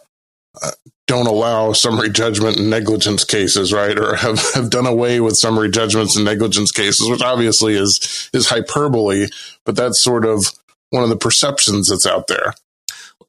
don't 1.08 1.28
allow 1.28 1.74
summary 1.74 2.10
judgment 2.10 2.58
in 2.58 2.70
negligence 2.70 3.24
cases, 3.24 3.74
right? 3.74 3.98
Or 3.98 4.16
have, 4.16 4.40
have 4.54 4.70
done 4.70 4.86
away 4.86 5.20
with 5.20 5.36
summary 5.36 5.70
judgments 5.70 6.18
in 6.18 6.24
negligence 6.24 6.72
cases, 6.72 7.10
which 7.10 7.22
obviously 7.22 7.76
is, 7.76 8.30
is 8.34 8.50
hyperbole, 8.50 9.28
but 9.66 9.76
that's 9.76 10.04
sort 10.04 10.26
of 10.26 10.54
one 10.90 11.04
of 11.04 11.10
the 11.10 11.18
perceptions 11.18 11.90
that's 11.90 12.06
out 12.06 12.28
there. 12.28 12.54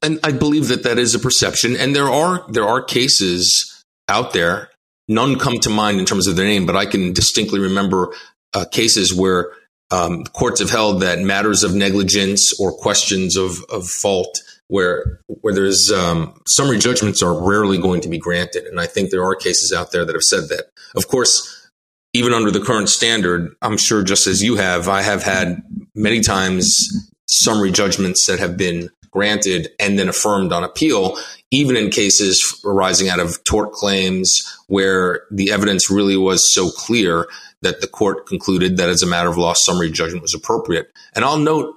And 0.01 0.19
I 0.23 0.31
believe 0.31 0.67
that 0.67 0.83
that 0.83 0.99
is 0.99 1.15
a 1.15 1.19
perception. 1.19 1.75
And 1.75 1.95
there 1.95 2.09
are, 2.09 2.45
there 2.49 2.65
are 2.65 2.81
cases 2.83 3.83
out 4.09 4.33
there 4.33 4.69
none 5.07 5.37
come 5.37 5.59
to 5.59 5.69
mind 5.69 5.99
in 5.99 6.05
terms 6.05 6.27
of 6.27 6.35
their 6.35 6.45
name, 6.45 6.65
but 6.65 6.75
I 6.75 6.85
can 6.85 7.13
distinctly 7.13 7.59
remember 7.59 8.13
uh, 8.53 8.65
cases 8.71 9.13
where 9.13 9.51
um, 9.91 10.23
courts 10.25 10.59
have 10.59 10.69
held 10.69 11.01
that 11.01 11.19
matters 11.19 11.63
of 11.63 11.75
negligence 11.75 12.59
or 12.59 12.71
questions 12.71 13.35
of, 13.35 13.63
of 13.69 13.87
fault 13.87 14.41
where 14.73 15.19
where 15.27 15.53
there's 15.53 15.91
um, 15.91 16.41
summary 16.47 16.79
judgments 16.79 17.21
are 17.21 17.47
rarely 17.47 17.77
going 17.77 18.01
to 18.01 18.09
be 18.09 18.17
granted, 18.17 18.63
and 18.63 18.79
I 18.79 18.87
think 18.87 19.11
there 19.11 19.23
are 19.23 19.35
cases 19.35 19.71
out 19.71 19.91
there 19.91 20.03
that 20.03 20.15
have 20.15 20.23
said 20.23 20.49
that. 20.49 20.71
Of 20.95 21.07
course, 21.07 21.69
even 22.11 22.33
under 22.33 22.49
the 22.49 22.59
current 22.59 22.89
standard, 22.89 23.55
I'm 23.61 23.77
sure 23.77 24.01
just 24.01 24.25
as 24.25 24.41
you 24.41 24.55
have, 24.55 24.89
I 24.89 25.03
have 25.03 25.21
had 25.21 25.61
many 25.93 26.21
times 26.21 26.89
summary 27.29 27.71
judgments 27.71 28.25
that 28.25 28.39
have 28.39 28.57
been 28.57 28.89
granted 29.11 29.69
and 29.79 29.99
then 29.99 30.09
affirmed 30.09 30.51
on 30.51 30.63
appeal, 30.63 31.19
even 31.51 31.75
in 31.75 31.91
cases 31.91 32.59
arising 32.65 33.09
out 33.09 33.19
of 33.19 33.43
tort 33.43 33.73
claims 33.73 34.41
where 34.65 35.21
the 35.29 35.51
evidence 35.51 35.91
really 35.91 36.17
was 36.17 36.51
so 36.51 36.71
clear 36.71 37.27
that 37.61 37.81
the 37.81 37.87
court 37.87 38.25
concluded 38.25 38.77
that 38.77 38.89
as 38.89 39.03
a 39.03 39.07
matter 39.07 39.29
of 39.29 39.37
law, 39.37 39.53
summary 39.53 39.91
judgment 39.91 40.23
was 40.23 40.33
appropriate. 40.33 40.91
And 41.13 41.23
I'll 41.23 41.37
note 41.37 41.75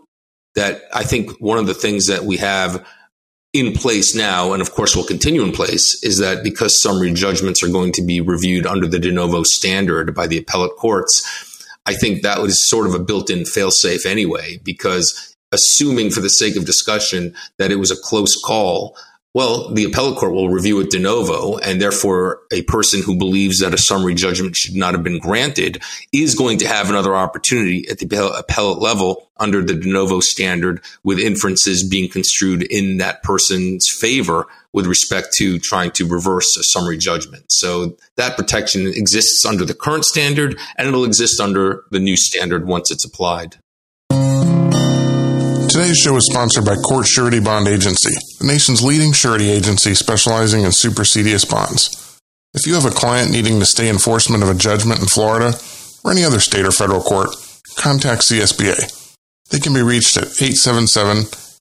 that 0.57 0.83
I 0.93 1.05
think 1.05 1.31
one 1.41 1.59
of 1.59 1.67
the 1.67 1.75
things 1.75 2.07
that 2.09 2.25
we 2.25 2.39
have 2.39 2.85
in 3.53 3.73
place 3.73 4.15
now, 4.15 4.53
and 4.53 4.61
of 4.61 4.73
course 4.73 4.97
will 4.97 5.05
continue 5.05 5.43
in 5.43 5.53
place, 5.53 6.03
is 6.03 6.19
that 6.19 6.43
because 6.43 6.83
summary 6.83 7.13
judgments 7.13 7.63
are 7.63 7.69
going 7.69 7.93
to 7.93 8.03
be 8.03 8.21
reviewed 8.21 8.67
under 8.67 8.87
the 8.87 8.99
de 8.99 9.13
novo 9.13 9.43
standard 9.45 10.15
by 10.15 10.27
the 10.27 10.39
appellate 10.39 10.77
courts, 10.77 11.67
I 11.87 11.95
think 11.95 12.23
that 12.23 12.43
was 12.43 12.69
sort 12.69 12.87
of 12.87 12.95
a 12.95 12.99
built 12.99 13.31
in 13.31 13.41
failsafe 13.41 14.05
anyway, 14.05 14.59
because 14.65 15.37
assuming 15.53 16.11
for 16.11 16.21
the 16.21 16.29
sake 16.29 16.57
of 16.57 16.67
discussion 16.67 17.35
that 17.59 17.71
it 17.71 17.77
was 17.77 17.91
a 17.91 17.97
close 18.03 18.35
call, 18.45 18.97
well, 19.37 19.69
the 19.69 19.85
appellate 19.85 20.17
court 20.17 20.33
will 20.33 20.49
review 20.49 20.81
it 20.81 20.89
de 20.89 20.99
novo, 20.99 21.59
and 21.59 21.79
therefore 21.79 22.41
a 22.51 22.63
person 22.63 23.03
who 23.03 23.19
believes 23.19 23.59
that 23.59 23.75
a 23.75 23.77
summary 23.77 24.15
judgment 24.15 24.57
should 24.57 24.75
not 24.75 24.95
have 24.95 25.03
been 25.03 25.19
granted 25.19 25.83
is 26.11 26.35
going 26.35 26.57
to 26.57 26.67
have 26.67 26.89
another 26.89 27.15
opportunity 27.15 27.87
at 27.91 27.99
the 27.99 28.35
appellate 28.39 28.79
level 28.79 29.29
under 29.37 29.63
the 29.63 29.75
de 29.75 29.93
novo 29.93 30.21
standard 30.21 30.81
with 31.05 31.19
inferences 31.19 31.87
being 31.87 32.09
construed 32.09 32.63
in 32.63 32.97
that 32.97 33.23
person's 33.23 33.87
favor 34.01 34.47
with 34.73 34.87
respect 34.87 35.35
to 35.35 35.59
trying 35.59 35.91
to 35.91 36.07
reverse 36.07 36.57
a 36.57 36.63
summary 36.63 36.97
judgment. 36.97 37.45
So 37.53 37.95
that 38.15 38.39
protection 38.39 38.87
exists 38.87 39.45
under 39.45 39.67
the 39.67 39.75
current 39.75 40.07
standard 40.07 40.59
and 40.79 40.89
it'll 40.89 41.05
exist 41.05 41.41
under 41.41 41.85
the 41.91 42.01
new 42.01 42.17
standard 42.17 42.67
once 42.67 42.91
it's 42.91 43.05
applied. 43.05 43.59
Today's 45.77 45.99
show 45.99 46.17
is 46.17 46.25
sponsored 46.33 46.65
by 46.65 46.77
Court 46.77 47.07
Surety 47.07 47.39
Bond 47.39 47.69
Agency, 47.69 48.15
the 48.41 48.47
nation's 48.47 48.83
leading 48.83 49.13
surety 49.13 49.51
agency 49.51 49.95
specializing 49.95 50.63
in 50.63 50.71
supersedeas 50.71 51.47
bonds. 51.47 52.19
If 52.55 52.67
you 52.67 52.73
have 52.77 52.87
a 52.87 52.91
client 52.91 53.31
needing 53.31 53.61
to 53.61 53.67
stay 53.67 53.91
enforcement 53.91 54.43
of 54.43 54.49
a 54.49 54.55
judgment 54.55 55.03
in 55.03 55.07
Florida 55.07 55.53
or 56.03 56.13
any 56.13 56.25
other 56.25 56.41
state 56.41 56.65
or 56.65 56.71
federal 56.71 57.03
court, 57.03 57.29
contact 57.77 58.23
CSBA. 58.23 58.91
They 59.51 59.59
can 59.59 59.75
be 59.75 59.83
reached 59.83 60.17
at 60.17 60.29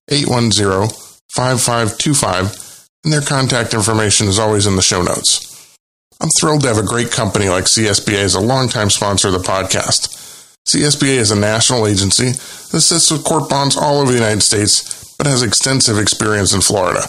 877-810-5525 0.08 2.88
and 3.04 3.12
their 3.12 3.20
contact 3.20 3.74
information 3.74 4.30
is 4.30 4.40
always 4.40 4.66
in 4.66 4.78
the 4.78 4.82
show 4.82 5.02
notes. 5.02 5.76
I'm 6.22 6.30
thrilled 6.40 6.62
to 6.62 6.70
have 6.70 6.78
a 6.78 6.84
great 6.84 7.12
company 7.12 7.50
like 7.50 7.66
CSBA 7.66 8.24
as 8.24 8.36
a 8.36 8.40
longtime 8.40 8.92
sponsor 8.92 9.28
of 9.28 9.34
the 9.34 9.40
podcast. 9.40 10.25
CSBA 10.68 11.18
is 11.18 11.30
a 11.30 11.36
national 11.36 11.86
agency 11.86 12.32
that 12.32 12.74
assists 12.74 13.12
with 13.12 13.24
court 13.24 13.48
bonds 13.50 13.78
all 13.78 14.00
over 14.00 14.12
the 14.12 14.18
United 14.18 14.42
States, 14.42 15.14
but 15.16 15.28
has 15.28 15.44
extensive 15.44 16.00
experience 16.00 16.54
in 16.54 16.62
Florida. 16.62 17.08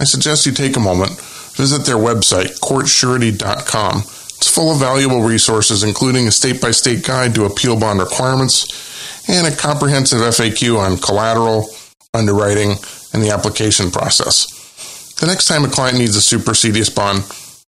I 0.00 0.04
suggest 0.04 0.46
you 0.46 0.52
take 0.52 0.76
a 0.76 0.80
moment, 0.80 1.20
visit 1.52 1.84
their 1.84 1.96
website, 1.96 2.58
courtsurety.com. 2.60 3.98
It's 3.98 4.48
full 4.48 4.72
of 4.72 4.80
valuable 4.80 5.20
resources, 5.20 5.82
including 5.82 6.26
a 6.26 6.32
state 6.32 6.62
by 6.62 6.70
state 6.70 7.04
guide 7.04 7.34
to 7.34 7.44
appeal 7.44 7.78
bond 7.78 8.00
requirements 8.00 9.28
and 9.28 9.46
a 9.46 9.54
comprehensive 9.54 10.20
FAQ 10.20 10.78
on 10.78 10.96
collateral, 10.96 11.68
underwriting, 12.14 12.76
and 13.12 13.22
the 13.22 13.30
application 13.30 13.90
process. 13.90 15.14
The 15.20 15.26
next 15.26 15.44
time 15.44 15.64
a 15.64 15.68
client 15.68 15.98
needs 15.98 16.16
a 16.16 16.36
supersedeas 16.36 16.94
bond, 16.94 17.24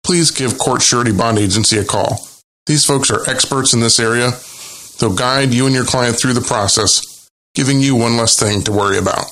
please 0.04 0.30
give 0.30 0.58
Court 0.58 0.80
Surety 0.80 1.12
Bond 1.12 1.38
Agency 1.38 1.76
a 1.76 1.84
call. 1.84 2.24
These 2.66 2.84
folks 2.84 3.10
are 3.10 3.28
experts 3.28 3.74
in 3.74 3.80
this 3.80 3.98
area 3.98 4.30
They'll 4.98 5.14
guide 5.14 5.52
you 5.52 5.66
and 5.66 5.74
your 5.74 5.84
client 5.84 6.18
through 6.18 6.34
the 6.34 6.40
process, 6.40 7.28
giving 7.54 7.80
you 7.80 7.96
one 7.96 8.16
less 8.16 8.38
thing 8.38 8.62
to 8.62 8.72
worry 8.72 8.98
about. 8.98 9.26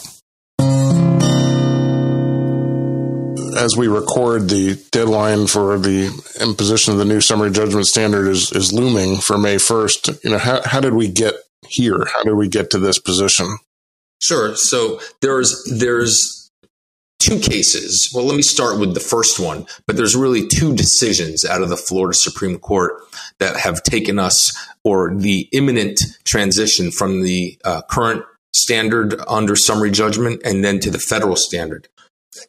As 3.57 3.77
we 3.77 3.87
record, 3.87 4.49
the 4.49 4.83
deadline 4.91 5.47
for 5.47 5.79
the 5.79 6.11
imposition 6.41 6.93
of 6.93 6.99
the 6.99 7.05
new 7.05 7.21
summary 7.21 7.51
judgment 7.51 7.87
standard 7.87 8.27
is, 8.27 8.51
is 8.53 8.73
looming 8.73 9.19
for 9.19 9.39
May 9.39 9.57
1st. 9.57 10.25
You 10.25 10.31
know, 10.31 10.39
how, 10.39 10.63
how 10.65 10.81
did 10.81 10.95
we 10.95 11.09
get 11.09 11.35
here? 11.69 12.07
How 12.13 12.25
did 12.25 12.35
we 12.35 12.49
get 12.49 12.71
to 12.71 12.79
this 12.79 12.99
position? 12.99 13.59
Sure. 14.21 14.57
So 14.57 15.01
there's, 15.21 15.65
there's, 15.71 16.42
two 17.23 17.39
cases. 17.39 18.11
Well, 18.15 18.25
let 18.25 18.37
me 18.37 18.43
start 18.43 18.79
with 18.79 18.95
the 18.95 19.01
first 19.01 19.39
one, 19.39 19.67
but 19.87 19.97
there's 19.97 20.17
really 20.17 20.47
two 20.47 20.75
decisions 20.75 21.45
out 21.45 21.63
of 21.63 21.69
the 21.69 21.77
Florida 21.77 22.15
Supreme 22.15 22.59
Court 22.59 22.95
that 23.39 23.57
have 23.57 23.83
taken 23.83 24.19
us 24.19 24.53
or 24.85 25.15
the 25.15 25.49
imminent 25.53 26.01
transition 26.25 26.91
from 26.91 27.23
the 27.23 27.59
uh, 27.65 27.83
current 27.83 28.25
standard 28.55 29.15
under 29.29 29.57
summary 29.57 29.91
judgment 29.91 30.43
and 30.45 30.65
then 30.65 30.81
to 30.81 30.91
the 30.91 30.99
federal 30.99 31.37
standard. 31.37 31.89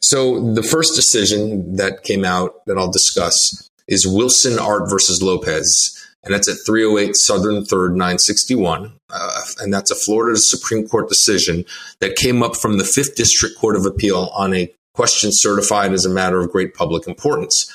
So 0.00 0.52
the 0.52 0.62
first 0.62 0.94
decision 0.96 1.76
that 1.76 2.02
came 2.02 2.24
out 2.24 2.64
that 2.66 2.78
I'll 2.78 2.90
discuss 2.90 3.70
is 3.86 4.06
Wilsonart 4.06 4.88
versus 4.88 5.22
Lopez, 5.22 6.03
and 6.24 6.34
that's 6.34 6.48
at 6.48 6.56
308 6.66 7.14
Southern 7.16 7.64
3rd 7.64 7.90
961. 7.90 8.98
Uh, 9.10 9.40
and 9.60 9.72
that's 9.72 9.90
a 9.90 9.94
Florida 9.94 10.36
Supreme 10.38 10.88
Court 10.88 11.08
decision 11.08 11.64
that 12.00 12.16
came 12.16 12.42
up 12.42 12.56
from 12.56 12.78
the 12.78 12.84
Fifth 12.84 13.14
District 13.14 13.56
Court 13.58 13.76
of 13.76 13.86
Appeal 13.86 14.30
on 14.34 14.54
a 14.54 14.72
question 14.94 15.30
certified 15.32 15.92
as 15.92 16.06
a 16.06 16.10
matter 16.10 16.40
of 16.40 16.50
great 16.50 16.74
public 16.74 17.06
importance. 17.06 17.70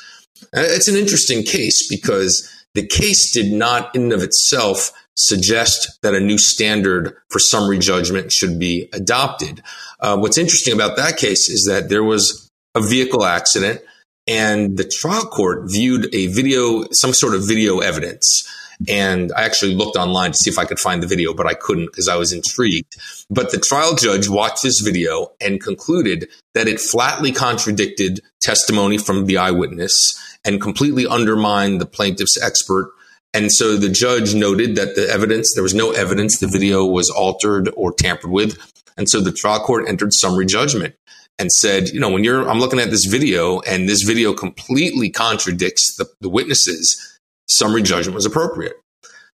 Uh, 0.56 0.62
it's 0.62 0.88
an 0.88 0.96
interesting 0.96 1.44
case 1.44 1.88
because 1.88 2.50
the 2.74 2.86
case 2.86 3.32
did 3.32 3.52
not, 3.52 3.94
in 3.96 4.12
of 4.12 4.24
itself, 4.24 4.92
suggest 5.16 6.00
that 6.02 6.16
a 6.16 6.20
new 6.20 6.38
standard 6.38 7.16
for 7.30 7.40
summary 7.40 7.78
judgment 7.78 8.32
should 8.32 8.58
be 8.58 8.90
adopted. 8.94 9.62
Uh, 10.00 10.18
what's 10.18 10.38
interesting 10.38 10.74
about 10.74 10.96
that 10.96 11.18
case 11.18 11.50
is 11.50 11.66
that 11.66 11.90
there 11.90 12.04
was 12.04 12.50
a 12.74 12.82
vehicle 12.82 13.26
accident 13.26 13.82
and 14.30 14.78
the 14.78 14.84
trial 14.84 15.26
court 15.26 15.64
viewed 15.72 16.14
a 16.14 16.28
video, 16.28 16.86
some 16.92 17.14
sort 17.14 17.34
of 17.34 17.48
video 17.48 17.80
evidence. 17.80 18.48
And 18.88 19.34
I 19.36 19.44
actually 19.44 19.74
looked 19.74 19.98
online 19.98 20.32
to 20.32 20.38
see 20.38 20.50
if 20.50 20.60
I 20.60 20.66
could 20.66 20.80
find 20.80 21.04
the 21.04 21.08
video, 21.08 21.34
but 21.34 21.48
I 21.48 21.56
couldn't 21.56 21.88
because 21.88 22.08
I 22.08 22.16
was 22.16 22.32
intrigued. 22.32 22.96
But 23.30 23.52
the 23.52 23.58
trial 23.58 23.96
judge 23.96 24.30
watched 24.30 24.62
this 24.64 24.80
video 24.80 25.32
and 25.42 25.62
concluded 25.62 26.30
that 26.54 26.68
it 26.68 26.80
flatly 26.80 27.32
contradicted 27.32 28.22
testimony 28.40 28.98
from 29.00 29.26
the 29.26 29.38
eyewitness 29.38 30.18
and 30.46 30.62
completely 30.62 31.08
undermined 31.08 31.82
the 31.82 31.86
plaintiff's 31.86 32.42
expert. 32.42 32.94
And 33.34 33.52
so 33.52 33.76
the 33.78 33.90
judge 33.90 34.34
noted 34.34 34.76
that 34.76 34.96
the 34.96 35.10
evidence, 35.10 35.54
there 35.54 35.64
was 35.64 35.74
no 35.74 35.92
evidence 35.92 36.40
the 36.40 36.48
video 36.48 36.86
was 36.86 37.10
altered 37.10 37.70
or 37.76 37.92
tampered 37.92 38.32
with. 38.32 38.58
And 38.96 39.10
so 39.10 39.22
the 39.22 39.32
trial 39.32 39.60
court 39.60 39.90
entered 39.90 40.14
summary 40.14 40.46
judgment 40.46 40.96
and 41.40 41.52
said, 41.54 41.90
you 41.90 42.00
know, 42.00 42.10
when 42.10 42.24
you're, 42.24 42.48
I'm 42.48 42.60
looking 42.60 42.80
at 42.80 42.92
this 42.92 43.06
video 43.06 43.62
and 43.62 43.88
this 43.88 44.04
video 44.04 44.34
completely 44.34 45.10
contradicts 45.10 45.96
the, 45.96 46.06
the 46.20 46.30
witnesses, 46.30 47.18
summary 47.48 47.82
judgment 47.82 48.14
was 48.14 48.26
appropriate. 48.26 48.76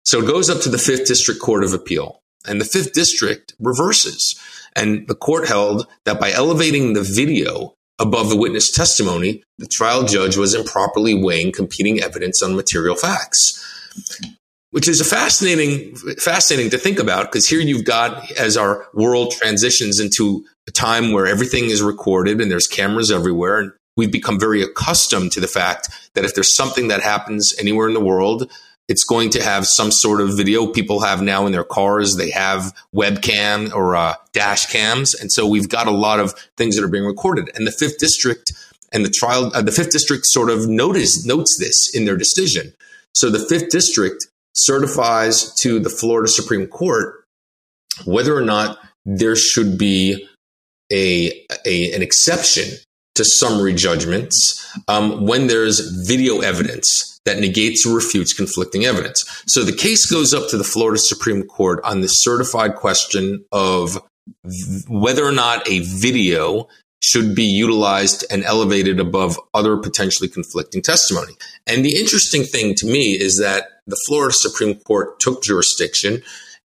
So 0.05 0.21
it 0.21 0.27
goes 0.27 0.51
up 0.51 0.61
to 0.63 0.69
the 0.69 0.79
Fifth 0.79 1.07
District 1.07 1.41
Court 1.41 1.65
of 1.65 1.73
Appeal, 1.73 2.21
and 2.47 2.61
the 2.61 2.67
Fifth 2.67 2.93
District 2.93 3.55
reverses. 3.59 4.39
And 4.77 5.09
the 5.09 5.15
court 5.15 5.49
held 5.49 5.87
that 6.05 6.21
by 6.21 6.31
elevating 6.31 6.93
the 6.93 7.03
video 7.03 7.75
above 7.99 8.29
the 8.29 8.37
witness 8.37 8.71
testimony, 8.71 9.43
the 9.57 9.67
trial 9.67 10.05
judge 10.05 10.37
was 10.37 10.55
improperly 10.55 11.15
weighing 11.15 11.53
competing 11.53 12.03
evidence 12.03 12.43
on 12.43 12.55
material 12.55 12.97
facts. 12.97 13.65
Which 14.73 14.89
is 14.89 15.01
a 15.01 15.05
fascinating, 15.05 15.95
fascinating 16.19 16.71
to 16.73 16.79
think 16.79 16.99
about 16.99 17.31
because 17.31 17.49
here 17.49 17.61
you've 17.61 17.85
got 17.85 18.31
as 18.33 18.57
our 18.57 18.89
world 18.93 19.31
transitions 19.31 20.01
into 20.01 20.45
a 20.67 20.71
time 20.71 21.13
where 21.13 21.27
everything 21.27 21.65
is 21.67 21.83
recorded 21.83 22.41
and 22.41 22.51
there's 22.51 22.67
cameras 22.67 23.11
everywhere, 23.11 23.59
and 23.59 23.73
we've 23.97 24.13
become 24.13 24.41
very 24.41 24.63
accustomed 24.63 25.33
to 25.33 25.41
the 25.41 25.49
fact 25.49 25.89
that 26.15 26.25
if 26.25 26.35
there's 26.35 26.55
something 26.55 26.89
that 26.89 27.03
happens 27.03 27.53
anywhere 27.59 27.89
in 27.89 27.95
the 27.95 28.01
world, 28.01 28.51
it's 28.89 29.05
going 29.05 29.31
to 29.31 29.43
have 29.43 29.67
some 29.67 29.91
sort 29.91 30.21
of 30.21 30.37
video 30.37 30.67
people 30.67 31.01
have 31.01 31.23
now 31.23 31.47
in 31.47 31.53
their 31.53 31.65
cars. 31.65 32.17
They 32.17 32.31
have 32.31 32.75
webcam 32.95 33.73
or 33.73 33.97
uh, 33.97 34.15
dash 34.33 34.67
cams. 34.67 35.15
And 35.15 35.33
so 35.33 35.47
we've 35.47 35.69
got 35.69 35.87
a 35.87 35.91
lot 35.93 36.21
of 36.21 36.33
things 36.57 36.77
that 36.77 36.85
are 36.85 36.89
being 36.89 37.07
recorded. 37.07 37.51
And 37.55 37.67
the 37.67 37.73
fifth 37.73 37.99
district 37.99 38.53
and 38.93 39.05
the 39.05 39.11
trial, 39.11 39.51
uh, 39.55 39.63
the 39.63 39.73
fifth 39.73 39.91
district 39.91 40.27
sort 40.27 40.51
of 40.51 40.69
notice, 40.69 41.25
notes 41.25 41.57
this 41.59 41.95
in 41.95 42.05
their 42.05 42.17
decision. 42.17 42.75
So 43.15 43.31
the 43.31 43.39
fifth 43.39 43.71
district 43.71 44.27
certifies 44.55 45.55
to 45.63 45.81
the 45.81 45.91
Florida 45.91 46.29
Supreme 46.29 46.67
Court 46.67 47.25
whether 48.05 48.37
or 48.37 48.43
not 48.43 48.79
there 49.05 49.37
should 49.37 49.79
be 49.79 50.29
a, 50.95 51.47
a 51.67 51.93
an 51.93 52.03
exception 52.03 52.79
to 53.17 53.25
summary 53.25 53.75
judgments 53.75 54.65
um, 54.89 55.27
when 55.27 55.47
there's 55.47 55.81
video 56.07 56.41
evidence 56.41 57.21
that 57.25 57.39
negates 57.39 57.87
or 57.87 57.95
refutes 57.95 58.33
conflicting 58.33 58.85
evidence. 58.85 59.25
So 59.47 59.63
the 59.63 59.73
case 59.73 60.07
goes 60.07 60.35
up 60.35 60.49
to 60.51 60.57
the 60.57 60.65
Florida 60.65 60.99
Supreme 60.99 61.45
Court 61.45 61.81
on 61.85 62.01
the 62.01 62.09
certified 62.09 62.75
question 62.75 63.45
of 63.51 64.03
whether 64.89 65.25
or 65.25 65.33
not 65.33 65.69
a 65.69 65.81
video 65.81 66.69
should 67.03 67.35
be 67.35 67.45
utilized 67.45 68.25
and 68.31 68.43
elevated 68.45 68.99
above 68.99 69.39
other 69.53 69.77
potentially 69.77 70.29
conflicting 70.29 70.83
testimony. 70.83 71.35
And 71.67 71.85
the 71.85 71.97
interesting 71.97 72.45
thing 72.45 72.75
to 72.77 72.87
me 72.87 73.13
is 73.13 73.39
that 73.39 73.69
the 73.87 74.01
Florida 74.07 74.33
Supreme 74.33 74.77
Court 74.77 75.21
took 75.21 75.43
jurisdiction 75.43 76.23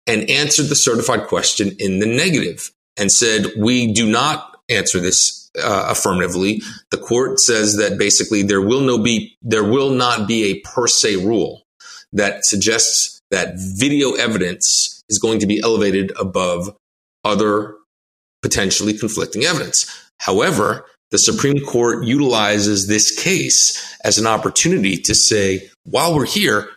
and 0.07 0.29
answered 0.29 0.67
the 0.67 0.77
certified 0.77 1.29
question 1.29 1.77
in 1.79 2.01
the 2.01 2.07
negative 2.07 2.71
and 2.97 3.11
said, 3.11 3.47
we 3.59 3.93
do 3.93 4.07
not 4.11 4.57
answer 4.69 5.01
this 5.01 5.51
uh, 5.63 5.87
affirmatively. 5.91 6.63
The 6.91 6.99
court 6.99 7.39
says 7.41 7.77
that 7.77 7.99
basically 7.99 8.43
there 8.43 8.61
will 8.61 8.81
no 8.81 8.99
be 8.99 9.37
there 9.43 9.65
will 9.65 9.91
not 9.91 10.27
be 10.27 10.45
a 10.45 10.61
per 10.61 10.87
se 10.87 11.17
rule 11.17 11.63
that 12.13 12.45
suggests 12.45 13.21
that 13.31 13.55
video 13.57 14.13
evidence 14.13 15.03
is 15.09 15.19
going 15.19 15.41
to 15.41 15.47
be 15.47 15.61
elevated 15.63 16.13
above 16.19 16.75
other 17.25 17.77
potentially 18.43 18.97
conflicting 18.97 19.45
evidence. 19.45 20.11
However, 20.21 20.87
the 21.11 21.19
Supreme 21.19 21.65
Court 21.65 22.05
utilizes 22.05 22.87
this 22.87 23.17
case 23.17 23.97
as 24.05 24.19
an 24.19 24.27
opportunity 24.27 24.97
to 24.97 25.15
say, 25.15 25.71
while 25.85 26.15
we're 26.15 26.27
here, 26.27 26.69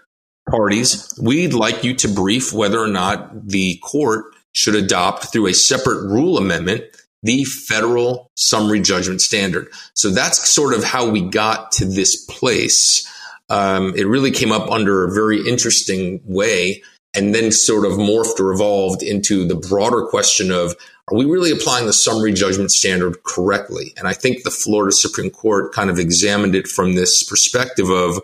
parties, 0.50 1.13
we'd 1.21 1.53
like 1.53 1.83
you 1.83 1.93
to 1.95 2.07
brief 2.07 2.53
whether 2.53 2.79
or 2.79 2.88
not 2.88 3.47
the 3.47 3.79
court 3.83 4.25
should 4.57 4.73
adopt 4.73 5.31
through 5.31 5.45
a 5.45 5.53
separate 5.53 6.03
rule 6.07 6.35
amendment 6.35 6.83
the 7.21 7.43
federal 7.43 8.31
summary 8.35 8.79
judgment 8.79 9.21
standard. 9.21 9.67
So 9.93 10.09
that's 10.09 10.51
sort 10.51 10.73
of 10.73 10.83
how 10.83 11.07
we 11.07 11.21
got 11.21 11.71
to 11.73 11.85
this 11.85 12.25
place. 12.25 13.07
Um, 13.49 13.93
it 13.95 14.07
really 14.07 14.31
came 14.31 14.51
up 14.51 14.71
under 14.71 15.03
a 15.03 15.13
very 15.13 15.47
interesting 15.47 16.21
way 16.25 16.81
and 17.15 17.35
then 17.35 17.51
sort 17.51 17.85
of 17.85 17.93
morphed 17.93 18.39
or 18.39 18.51
evolved 18.51 19.03
into 19.03 19.47
the 19.47 19.55
broader 19.55 20.05
question 20.07 20.51
of 20.51 20.75
are 21.11 21.17
we 21.17 21.25
really 21.25 21.51
applying 21.51 21.85
the 21.85 21.93
summary 21.93 22.33
judgment 22.33 22.71
standard 22.71 23.23
correctly? 23.23 23.93
And 23.95 24.07
I 24.07 24.13
think 24.13 24.43
the 24.43 24.51
Florida 24.51 24.91
Supreme 24.91 25.29
Court 25.29 25.73
kind 25.73 25.89
of 25.89 25.99
examined 25.99 26.55
it 26.55 26.67
from 26.67 26.95
this 26.95 27.23
perspective 27.23 27.89
of 27.89 28.19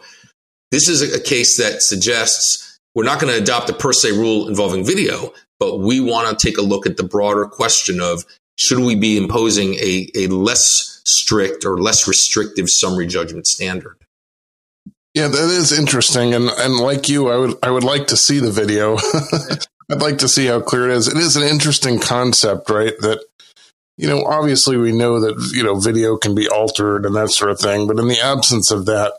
this 0.71 0.89
is 0.89 1.01
a 1.01 1.21
case 1.21 1.57
that 1.57 1.83
suggests 1.83 2.79
we're 2.95 3.03
not 3.03 3.19
going 3.19 3.31
to 3.31 3.41
adopt 3.41 3.69
a 3.69 3.73
per 3.73 3.93
se 3.93 4.11
rule 4.11 4.47
involving 4.47 4.83
video, 4.83 5.31
but 5.63 5.77
we 5.77 6.01
want 6.01 6.27
to 6.27 6.45
take 6.45 6.57
a 6.57 6.61
look 6.61 6.85
at 6.85 6.97
the 6.97 7.03
broader 7.03 7.45
question 7.45 8.01
of 8.01 8.25
should 8.57 8.79
we 8.79 8.95
be 8.95 9.17
imposing 9.17 9.75
a, 9.75 10.09
a 10.13 10.27
less 10.27 11.01
strict 11.05 11.63
or 11.63 11.77
less 11.77 12.05
restrictive 12.07 12.69
summary 12.69 13.07
judgment 13.07 13.47
standard? 13.47 13.97
Yeah, 15.13 15.27
that 15.27 15.49
is 15.49 15.77
interesting, 15.77 16.33
and 16.33 16.49
and 16.49 16.75
like 16.75 17.07
you, 17.07 17.29
I 17.29 17.37
would 17.37 17.57
I 17.63 17.71
would 17.71 17.83
like 17.83 18.07
to 18.07 18.17
see 18.17 18.39
the 18.39 18.51
video. 18.51 18.97
I'd 19.91 20.01
like 20.01 20.17
to 20.19 20.27
see 20.27 20.47
how 20.47 20.59
clear 20.59 20.89
it 20.89 20.97
is. 20.97 21.07
It 21.07 21.17
is 21.17 21.35
an 21.35 21.43
interesting 21.43 21.99
concept, 21.99 22.69
right? 22.69 22.93
That 22.99 23.23
you 23.95 24.07
know, 24.07 24.25
obviously 24.25 24.75
we 24.75 24.91
know 24.91 25.19
that 25.19 25.51
you 25.53 25.63
know 25.63 25.75
video 25.75 26.17
can 26.17 26.33
be 26.33 26.49
altered 26.49 27.05
and 27.05 27.15
that 27.15 27.29
sort 27.29 27.51
of 27.51 27.59
thing, 27.59 27.87
but 27.87 27.99
in 27.99 28.07
the 28.07 28.19
absence 28.19 28.71
of 28.71 28.85
that, 28.87 29.13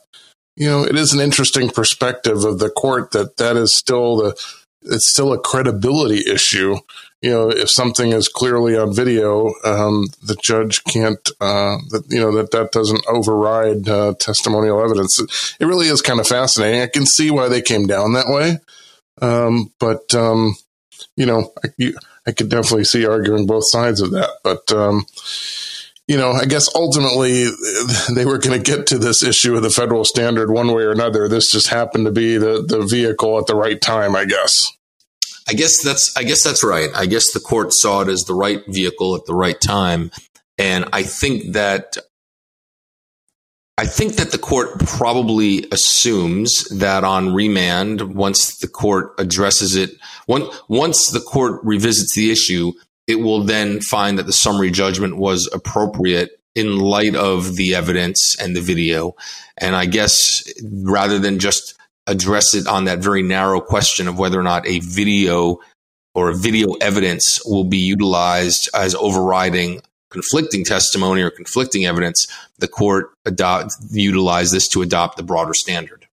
you 0.56 0.66
know, 0.66 0.84
it 0.84 0.96
is 0.96 1.12
an 1.12 1.20
interesting 1.20 1.70
perspective 1.70 2.44
of 2.44 2.58
the 2.58 2.70
court 2.70 3.12
that 3.12 3.36
that 3.36 3.56
is 3.56 3.72
still 3.72 4.16
the 4.16 4.36
it's 4.84 5.10
still 5.10 5.32
a 5.32 5.38
credibility 5.38 6.30
issue 6.30 6.76
you 7.24 7.30
know, 7.30 7.48
if 7.48 7.70
something 7.70 8.12
is 8.12 8.28
clearly 8.28 8.76
on 8.76 8.94
video, 8.94 9.46
um, 9.64 10.08
the 10.22 10.36
judge 10.42 10.84
can't, 10.84 11.26
uh, 11.40 11.78
that, 11.88 12.04
you 12.10 12.20
know, 12.20 12.36
that 12.36 12.50
that 12.50 12.70
doesn't 12.70 13.02
override 13.08 13.88
uh, 13.88 14.12
testimonial 14.18 14.84
evidence. 14.84 15.18
It, 15.58 15.64
really 15.64 15.86
is 15.86 16.02
kind 16.02 16.20
of 16.20 16.28
fascinating. 16.28 16.82
I 16.82 16.86
can 16.86 17.06
see 17.06 17.30
why 17.30 17.48
they 17.48 17.62
came 17.62 17.86
down 17.86 18.12
that 18.12 18.26
way. 18.28 18.58
Um, 19.22 19.72
but, 19.80 20.14
um, 20.14 20.54
you 21.16 21.24
know, 21.24 21.50
I, 21.64 21.68
you, 21.78 21.94
I, 22.26 22.32
could 22.32 22.50
definitely 22.50 22.84
see 22.84 23.06
arguing 23.06 23.46
both 23.46 23.64
sides 23.68 24.02
of 24.02 24.10
that. 24.10 24.28
But, 24.42 24.70
um, 24.70 25.06
you 26.06 26.16
know, 26.16 26.32
I 26.32 26.44
guess 26.44 26.68
ultimately 26.74 27.44
they 28.14 28.24
were 28.24 28.38
going 28.38 28.60
to 28.60 28.70
get 28.70 28.86
to 28.88 28.98
this 28.98 29.22
issue 29.22 29.56
of 29.56 29.62
the 29.62 29.70
federal 29.70 30.04
standard 30.04 30.50
one 30.50 30.72
way 30.72 30.82
or 30.82 30.92
another. 30.92 31.28
This 31.28 31.50
just 31.50 31.68
happened 31.68 32.06
to 32.06 32.12
be 32.12 32.36
the, 32.36 32.64
the 32.66 32.82
vehicle 32.82 33.38
at 33.38 33.46
the 33.46 33.54
right 33.54 33.80
time, 33.80 34.14
I 34.14 34.24
guess. 34.24 34.72
I 35.48 35.52
guess 35.52 35.82
that's 35.82 36.16
I 36.16 36.22
guess 36.22 36.42
that's 36.42 36.64
right. 36.64 36.88
I 36.94 37.06
guess 37.06 37.32
the 37.32 37.40
court 37.40 37.72
saw 37.74 38.00
it 38.00 38.08
as 38.08 38.24
the 38.24 38.34
right 38.34 38.62
vehicle 38.66 39.14
at 39.14 39.26
the 39.26 39.34
right 39.34 39.60
time, 39.60 40.10
and 40.56 40.86
I 40.92 41.02
think 41.02 41.52
that 41.52 41.98
I 43.76 43.86
think 43.86 44.16
that 44.16 44.30
the 44.30 44.38
court 44.38 44.78
probably 44.86 45.66
assumes 45.70 46.64
that 46.78 47.04
on 47.04 47.34
remand, 47.34 48.14
once 48.14 48.56
the 48.56 48.68
court 48.68 49.14
addresses 49.18 49.76
it, 49.76 49.90
once 50.26 51.10
the 51.10 51.20
court 51.20 51.60
revisits 51.62 52.14
the 52.14 52.30
issue, 52.30 52.72
it 53.06 53.16
will 53.16 53.44
then 53.44 53.80
find 53.80 54.18
that 54.18 54.26
the 54.26 54.32
summary 54.32 54.70
judgment 54.70 55.16
was 55.16 55.48
appropriate 55.52 56.40
in 56.54 56.78
light 56.78 57.16
of 57.16 57.56
the 57.56 57.74
evidence 57.74 58.36
and 58.40 58.54
the 58.54 58.60
video. 58.60 59.14
And 59.58 59.74
I 59.74 59.86
guess 59.86 60.44
rather 60.62 61.18
than 61.18 61.38
just 61.38 61.74
address 62.06 62.54
it 62.54 62.66
on 62.66 62.84
that 62.84 63.00
very 63.00 63.22
narrow 63.22 63.60
question 63.60 64.08
of 64.08 64.18
whether 64.18 64.38
or 64.38 64.42
not 64.42 64.66
a 64.66 64.78
video 64.80 65.58
or 66.14 66.30
a 66.30 66.36
video 66.36 66.74
evidence 66.74 67.40
will 67.44 67.64
be 67.64 67.78
utilized 67.78 68.68
as 68.74 68.94
overriding 68.94 69.82
conflicting 70.10 70.64
testimony 70.64 71.22
or 71.22 71.30
conflicting 71.30 71.86
evidence, 71.86 72.28
the 72.58 72.68
court 72.68 73.10
adopt, 73.24 73.72
utilize 73.90 74.52
this 74.52 74.68
to 74.68 74.80
adopt 74.80 75.16
the 75.16 75.24
broader 75.24 75.54
standard. 75.54 76.06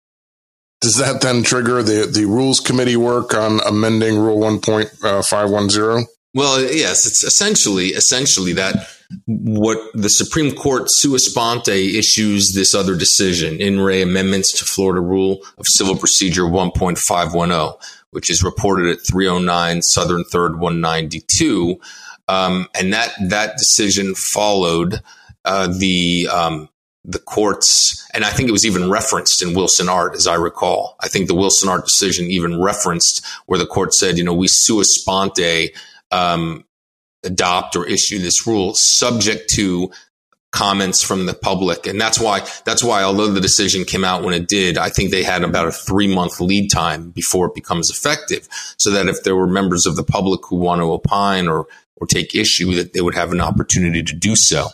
Does 0.80 0.96
that 0.96 1.20
then 1.20 1.42
trigger 1.42 1.82
the, 1.82 2.06
the 2.10 2.24
rules 2.24 2.58
committee 2.58 2.96
work 2.96 3.34
on 3.34 3.60
amending 3.66 4.16
Rule 4.16 4.38
1.510? 4.38 6.06
Well, 6.32 6.62
yes, 6.62 7.06
it's 7.06 7.24
essentially 7.24 7.88
essentially 7.88 8.52
that 8.52 8.86
what 9.26 9.78
the 9.94 10.08
Supreme 10.08 10.54
Court 10.54 10.84
sua 10.86 11.18
sponte 11.18 11.68
issues 11.68 12.52
this 12.54 12.74
other 12.74 12.94
decision 12.94 13.60
in 13.60 13.80
re 13.80 14.00
amendments 14.00 14.56
to 14.58 14.64
Florida 14.64 15.00
Rule 15.00 15.40
of 15.58 15.64
Civil 15.66 15.96
Procedure 15.96 16.44
1.510, 16.44 17.76
which 18.10 18.30
is 18.30 18.44
reported 18.44 18.90
at 18.90 19.04
309 19.04 19.82
Southern 19.82 20.22
3rd 20.24 20.58
192. 20.58 21.80
Um, 22.28 22.68
and 22.78 22.92
that, 22.92 23.12
that 23.20 23.56
decision 23.56 24.14
followed 24.14 25.02
uh, 25.44 25.66
the 25.66 26.28
um, 26.32 26.68
the 27.04 27.18
courts, 27.18 28.06
and 28.12 28.24
I 28.24 28.30
think 28.30 28.48
it 28.48 28.52
was 28.52 28.66
even 28.66 28.90
referenced 28.90 29.42
in 29.42 29.48
Wilsonart, 29.48 30.14
as 30.14 30.26
I 30.26 30.34
recall. 30.34 30.96
I 31.00 31.08
think 31.08 31.26
the 31.26 31.34
Wilsonart 31.34 31.84
decision 31.84 32.26
even 32.26 32.60
referenced 32.60 33.24
where 33.46 33.58
the 33.58 33.66
court 33.66 33.94
said, 33.94 34.18
you 34.18 34.22
know, 34.22 34.34
we 34.34 34.46
sua 34.48 34.84
sponte 34.84 35.70
um, 36.10 36.64
adopt 37.24 37.76
or 37.76 37.86
issue 37.86 38.18
this 38.18 38.46
rule 38.46 38.72
subject 38.74 39.50
to 39.54 39.90
comments 40.52 41.02
from 41.02 41.26
the 41.26 41.34
public. 41.34 41.86
And 41.86 42.00
that's 42.00 42.18
why 42.18 42.46
that's 42.64 42.82
why 42.82 43.02
although 43.02 43.30
the 43.30 43.40
decision 43.40 43.84
came 43.84 44.04
out 44.04 44.24
when 44.24 44.34
it 44.34 44.48
did 44.48 44.76
i 44.76 44.88
think 44.88 45.12
they 45.12 45.22
had 45.22 45.44
about 45.44 45.68
a 45.68 45.72
3 45.72 46.12
month 46.12 46.40
lead 46.40 46.70
time 46.70 47.10
before 47.10 47.46
it 47.46 47.54
becomes 47.54 47.88
effective 47.88 48.48
so 48.76 48.90
that 48.90 49.06
if 49.06 49.22
there 49.22 49.36
were 49.36 49.46
members 49.46 49.86
of 49.86 49.94
the 49.94 50.02
public 50.02 50.40
who 50.46 50.56
want 50.56 50.80
to 50.80 50.90
opine 50.90 51.46
or 51.46 51.68
or 52.00 52.06
take 52.06 52.34
issue 52.34 52.74
that 52.74 52.92
they 52.92 53.00
would 53.00 53.14
have 53.14 53.32
an 53.32 53.40
opportunity 53.40 54.02
to 54.02 54.16
do 54.16 54.34
so. 54.34 54.68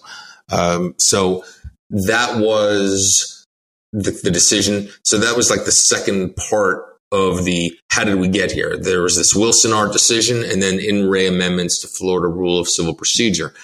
Um, 0.51 0.95
so 0.99 1.45
that 1.91 2.39
was 2.39 3.45
the, 3.93 4.13
the 4.23 4.31
decision. 4.31 4.89
So 5.03 5.19
that 5.19 5.37
was 5.37 5.51
like 5.51 5.65
the 5.65 5.73
second 5.73 6.37
part 6.37 6.96
of 7.13 7.45
the 7.45 7.73
how 7.91 8.05
did 8.05 8.19
we 8.19 8.29
get 8.29 8.53
here? 8.53 8.77
There 8.77 9.03
was 9.03 9.17
this 9.17 9.35
Wilsonart 9.35 9.93
decision 9.93 10.43
and 10.45 10.63
then 10.63 10.79
in 10.79 11.09
re 11.09 11.27
amendments 11.27 11.81
to 11.81 11.89
Florida 11.89 12.29
Rule 12.29 12.59
of 12.59 12.69
Civil 12.69 12.95
Procedure. 12.95 13.55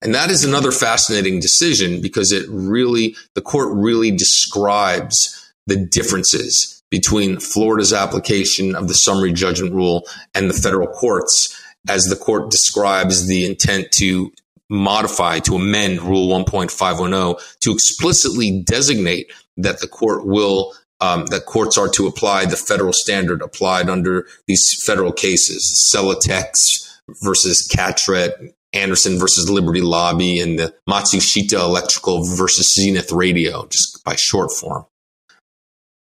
And 0.00 0.14
that 0.14 0.30
is 0.30 0.44
another 0.44 0.70
fascinating 0.70 1.40
decision 1.40 2.00
because 2.00 2.30
it 2.30 2.46
really, 2.48 3.16
the 3.34 3.40
court 3.40 3.70
really 3.72 4.10
describes 4.10 5.52
the 5.66 5.76
differences 5.76 6.82
between 6.90 7.40
Florida's 7.40 7.92
application 7.92 8.74
of 8.74 8.88
the 8.88 8.94
summary 8.94 9.32
judgment 9.32 9.74
rule 9.74 10.04
and 10.34 10.48
the 10.48 10.54
federal 10.54 10.88
courts 10.88 11.54
as 11.88 12.04
the 12.04 12.16
court 12.16 12.50
describes 12.50 13.26
the 13.26 13.44
intent 13.44 13.90
to 13.92 14.32
modify, 14.70 15.38
to 15.40 15.56
amend 15.56 16.02
Rule 16.02 16.28
1.510 16.28 17.40
to 17.60 17.72
explicitly 17.72 18.62
designate 18.62 19.32
that 19.56 19.80
the 19.80 19.88
court 19.88 20.26
will 20.26 20.74
um, 21.00 21.26
that 21.26 21.46
courts 21.46 21.78
are 21.78 21.88
to 21.88 22.06
apply 22.06 22.46
the 22.46 22.56
federal 22.56 22.92
standard 22.92 23.42
applied 23.42 23.88
under 23.88 24.26
these 24.46 24.82
federal 24.84 25.12
cases, 25.12 25.90
Celotex 25.94 26.88
versus 27.22 27.68
Catrett, 27.72 28.52
Anderson 28.72 29.18
versus 29.18 29.48
Liberty 29.48 29.80
Lobby, 29.80 30.40
and 30.40 30.58
the 30.58 30.74
Matsushita 30.88 31.58
Electrical 31.58 32.24
versus 32.24 32.74
Zenith 32.74 33.12
Radio, 33.12 33.66
just 33.68 34.04
by 34.04 34.14
short 34.16 34.50
form. 34.52 34.84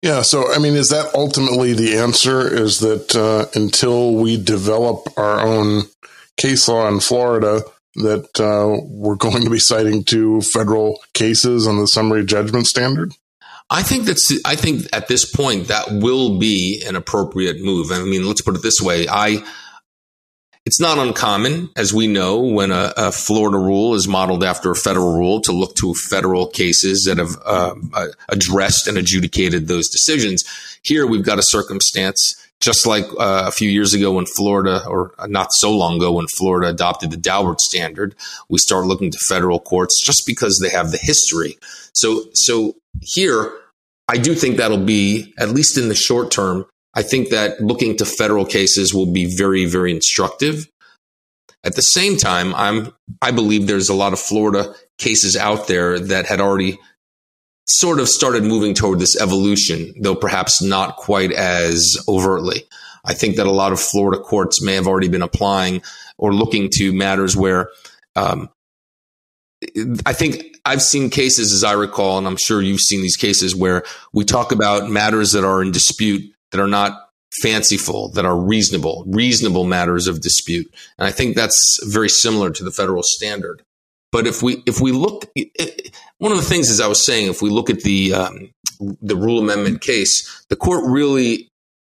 Yeah, 0.02 0.24
so 0.24 0.52
I 0.52 0.58
mean, 0.58 0.74
is 0.74 0.90
that 0.90 1.14
ultimately 1.14 1.74
the 1.74 1.98
answer? 1.98 2.42
Is 2.52 2.80
that 2.80 3.16
uh, 3.16 3.46
until 3.58 4.16
we 4.16 4.42
develop 4.42 5.08
our 5.16 5.40
own 5.40 5.84
case 6.38 6.68
law 6.68 6.88
in 6.88 7.00
Florida, 7.00 7.62
that 7.96 8.40
uh, 8.40 8.82
we're 8.90 9.16
going 9.16 9.44
to 9.44 9.50
be 9.50 9.60
citing 9.60 10.04
two 10.04 10.42
federal 10.42 11.00
cases 11.14 11.68
on 11.68 11.78
the 11.78 11.86
summary 11.86 12.26
judgment 12.26 12.66
standard? 12.66 13.14
I 13.74 13.84
think 13.84 14.06
that's. 14.06 14.32
I 14.46 14.56
think 14.56 14.86
at 14.92 15.08
this 15.08 15.26
point 15.26 15.70
that 15.70 15.92
will 15.92 16.38
be 16.38 16.84
an 16.86 16.98
appropriate 16.98 17.62
move. 17.62 17.92
I 17.92 18.04
mean, 18.04 18.28
let's 18.28 18.42
put 18.42 18.56
it 18.56 18.62
this 18.62 18.82
way. 18.82 19.08
I. 19.10 19.44
It's 20.64 20.80
not 20.80 21.00
uncommon, 21.00 21.72
as 21.76 21.92
we 21.92 22.06
know, 22.06 22.40
when 22.40 22.70
a, 22.70 22.94
a 22.96 23.12
Florida 23.12 23.58
rule 23.58 23.96
is 23.96 24.08
modeled 24.08 24.44
after 24.44 24.70
a 24.70 24.76
federal 24.76 25.18
rule, 25.18 25.42
to 25.42 25.52
look 25.52 25.74
to 25.78 25.96
federal 25.96 26.46
cases 26.46 27.06
that 27.08 27.18
have 27.18 27.36
uh, 27.44 27.74
addressed 28.30 28.88
and 28.88 28.96
adjudicated 28.96 29.68
those 29.68 29.90
decisions. 29.90 30.44
Here, 30.84 31.08
we've 31.08 31.26
got 31.26 31.40
a 31.40 31.44
circumstance 31.44 32.36
just 32.60 32.86
like 32.86 33.06
uh, 33.20 33.46
a 33.48 33.52
few 33.52 33.72
years 33.72 33.96
ago 33.96 34.12
when 34.14 34.28
Florida, 34.28 34.86
or 34.88 35.16
not 35.28 35.52
so 35.52 35.76
long 35.76 35.96
ago 35.96 36.12
when 36.12 36.28
Florida 36.28 36.70
adopted 36.70 37.10
the 37.10 37.18
Daubert 37.18 37.60
standard, 37.60 38.14
we 38.48 38.60
start 38.60 38.86
looking 38.86 39.10
to 39.10 39.18
federal 39.18 39.60
courts 39.60 40.00
just 40.06 40.28
because 40.28 40.60
they 40.60 40.70
have 40.70 40.92
the 40.92 41.00
history. 41.02 41.58
So, 41.94 42.26
so 42.34 42.76
here, 43.02 43.52
I 44.12 44.18
do 44.18 44.36
think 44.36 44.58
that'll 44.58 44.78
be 44.78 45.34
at 45.38 45.50
least 45.50 45.78
in 45.78 45.88
the 45.88 45.96
short 45.96 46.32
term. 46.32 46.66
I 46.94 47.02
think 47.02 47.30
that 47.30 47.62
looking 47.62 47.96
to 47.96 48.06
federal 48.06 48.46
cases 48.46 48.94
will 48.94 49.06
be 49.06 49.38
very, 49.38 49.64
very 49.66 49.96
instructive. 49.96 50.68
At 51.64 51.76
the 51.76 51.82
same 51.82 52.18
time, 52.18 52.54
I'm 52.54 52.92
I 53.22 53.32
believe 53.32 53.68
there's 53.68 53.88
a 53.88 53.94
lot 53.94 54.12
of 54.12 54.20
Florida 54.20 54.76
cases 54.98 55.38
out 55.38 55.68
there 55.68 55.98
that 55.98 56.26
had 56.26 56.42
already 56.42 56.78
sort 57.66 58.02
of 58.02 58.10
started 58.10 58.44
moving 58.44 58.74
toward 58.74 59.00
this 59.00 59.20
evolution, 59.22 59.94
though 60.02 60.16
perhaps 60.16 60.62
not 60.62 60.98
quite 60.98 61.32
as 61.32 61.98
overtly. 62.10 62.66
I 63.06 63.14
think 63.14 63.38
that 63.38 63.48
a 63.48 63.52
lot 63.52 63.72
of 63.72 63.80
Florida 63.80 64.22
courts 64.22 64.62
may 64.62 64.76
have 64.76 64.88
already 64.88 65.08
been 65.08 65.22
applying 65.22 65.84
or 66.18 66.34
looking 66.34 66.70
to 66.74 66.92
matters 66.92 67.38
where 67.38 67.70
um, 68.18 68.50
I 70.06 70.12
think 70.12 70.51
I've 70.64 70.82
seen 70.82 71.10
cases, 71.10 71.54
as 71.54 71.64
I 71.64 71.74
recall, 71.74 72.18
and 72.18 72.28
I'm 72.28 72.38
sure 72.38 72.62
you've 72.62 72.82
seen 72.82 73.02
these 73.02 73.18
cases 73.18 73.56
where 73.56 73.84
we 74.14 74.26
talk 74.26 74.52
about 74.52 74.90
matters 74.90 75.32
that 75.32 75.44
are 75.44 75.62
in 75.62 75.72
dispute 75.72 76.34
that 76.52 76.60
are 76.60 76.68
not 76.68 77.10
fanciful, 77.42 78.10
that 78.12 78.26
are 78.26 78.38
reasonable, 78.38 79.04
reasonable 79.08 79.64
matters 79.64 80.08
of 80.08 80.22
dispute. 80.22 80.72
And 80.98 81.08
I 81.08 81.12
think 81.12 81.36
that's 81.36 81.80
very 81.86 82.10
similar 82.10 82.52
to 82.52 82.64
the 82.64 82.72
federal 82.72 83.04
standard. 83.04 83.64
But 84.12 84.28
if 84.28 84.44
we 84.44 84.62
if 84.66 84.82
we 84.82 84.92
look, 84.92 85.26
one 86.18 86.32
of 86.32 86.38
the 86.38 86.44
things, 86.44 86.70
as 86.70 86.82
I 86.82 86.88
was 86.88 87.06
saying, 87.06 87.30
if 87.30 87.42
we 87.42 87.50
look 87.50 87.70
at 87.70 87.82
the 87.82 88.14
um, 88.14 88.52
the 89.02 89.16
rule 89.16 89.40
amendment 89.40 89.82
case, 89.82 90.46
the 90.50 90.58
court 90.58 90.84
really 90.86 91.48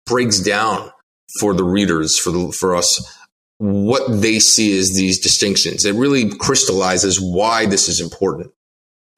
breaks 0.05 0.39
down 0.39 0.91
for 1.39 1.53
the 1.53 1.63
readers, 1.63 2.19
for 2.19 2.31
the 2.31 2.51
for 2.51 2.75
us, 2.75 3.17
what 3.59 4.21
they 4.21 4.39
see 4.39 4.77
as 4.77 4.89
these 4.89 5.19
distinctions. 5.19 5.85
It 5.85 5.95
really 5.95 6.29
crystallizes 6.29 7.21
why 7.21 7.65
this 7.65 7.87
is 7.87 8.01
important. 8.01 8.51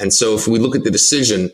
And 0.01 0.13
so, 0.13 0.33
if 0.35 0.47
we 0.47 0.57
look 0.59 0.75
at 0.75 0.83
the 0.83 0.91
decision, 0.91 1.51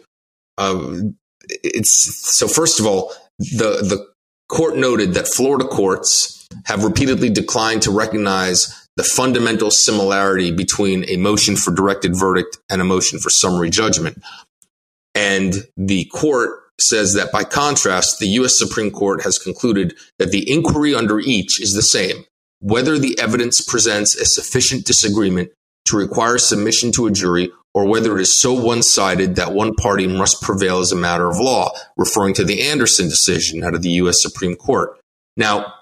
um, 0.57 1.17
it's 1.49 2.37
so. 2.37 2.47
First 2.47 2.79
of 2.79 2.87
all, 2.87 3.13
the 3.37 3.83
the 3.83 4.07
court 4.47 4.77
noted 4.77 5.13
that 5.13 5.27
Florida 5.27 5.65
courts 5.65 6.47
have 6.65 6.85
repeatedly 6.85 7.29
declined 7.29 7.81
to 7.81 7.91
recognize 7.91 8.87
the 8.95 9.03
fundamental 9.03 9.69
similarity 9.69 10.51
between 10.51 11.07
a 11.09 11.17
motion 11.17 11.57
for 11.57 11.71
directed 11.71 12.13
verdict 12.17 12.57
and 12.69 12.81
a 12.81 12.85
motion 12.85 13.19
for 13.19 13.29
summary 13.29 13.69
judgment. 13.69 14.23
And 15.13 15.53
the 15.75 16.05
court 16.05 16.61
says 16.79 17.13
that 17.15 17.31
by 17.31 17.43
contrast, 17.43 18.19
the 18.19 18.27
U.S. 18.39 18.57
Supreme 18.57 18.91
Court 18.91 19.23
has 19.23 19.37
concluded 19.37 19.95
that 20.19 20.31
the 20.31 20.49
inquiry 20.49 20.95
under 20.95 21.19
each 21.19 21.59
is 21.61 21.73
the 21.73 21.81
same, 21.81 22.25
whether 22.59 22.97
the 22.97 23.19
evidence 23.19 23.61
presents 23.61 24.15
a 24.15 24.25
sufficient 24.25 24.85
disagreement 24.85 25.51
to 25.87 25.97
require 25.97 26.37
submission 26.37 26.91
to 26.93 27.07
a 27.07 27.11
jury 27.11 27.51
or 27.77 27.85
whether 27.85 28.17
it 28.17 28.21
is 28.21 28.41
so 28.41 28.53
one 28.53 28.81
sided 28.81 29.35
that 29.35 29.53
one 29.53 29.71
party 29.75 30.07
must 30.07 30.41
prevail 30.41 30.79
as 30.79 30.91
a 30.91 30.95
matter 30.95 31.29
of 31.29 31.37
law, 31.37 31.69
referring 31.95 32.33
to 32.33 32.43
the 32.43 32.67
Anderson 32.67 33.07
decision 33.07 33.63
out 33.63 33.75
of 33.75 33.83
the 33.83 33.91
U.S. 34.01 34.15
Supreme 34.17 34.55
Court. 34.55 34.99
Now, 35.37 35.75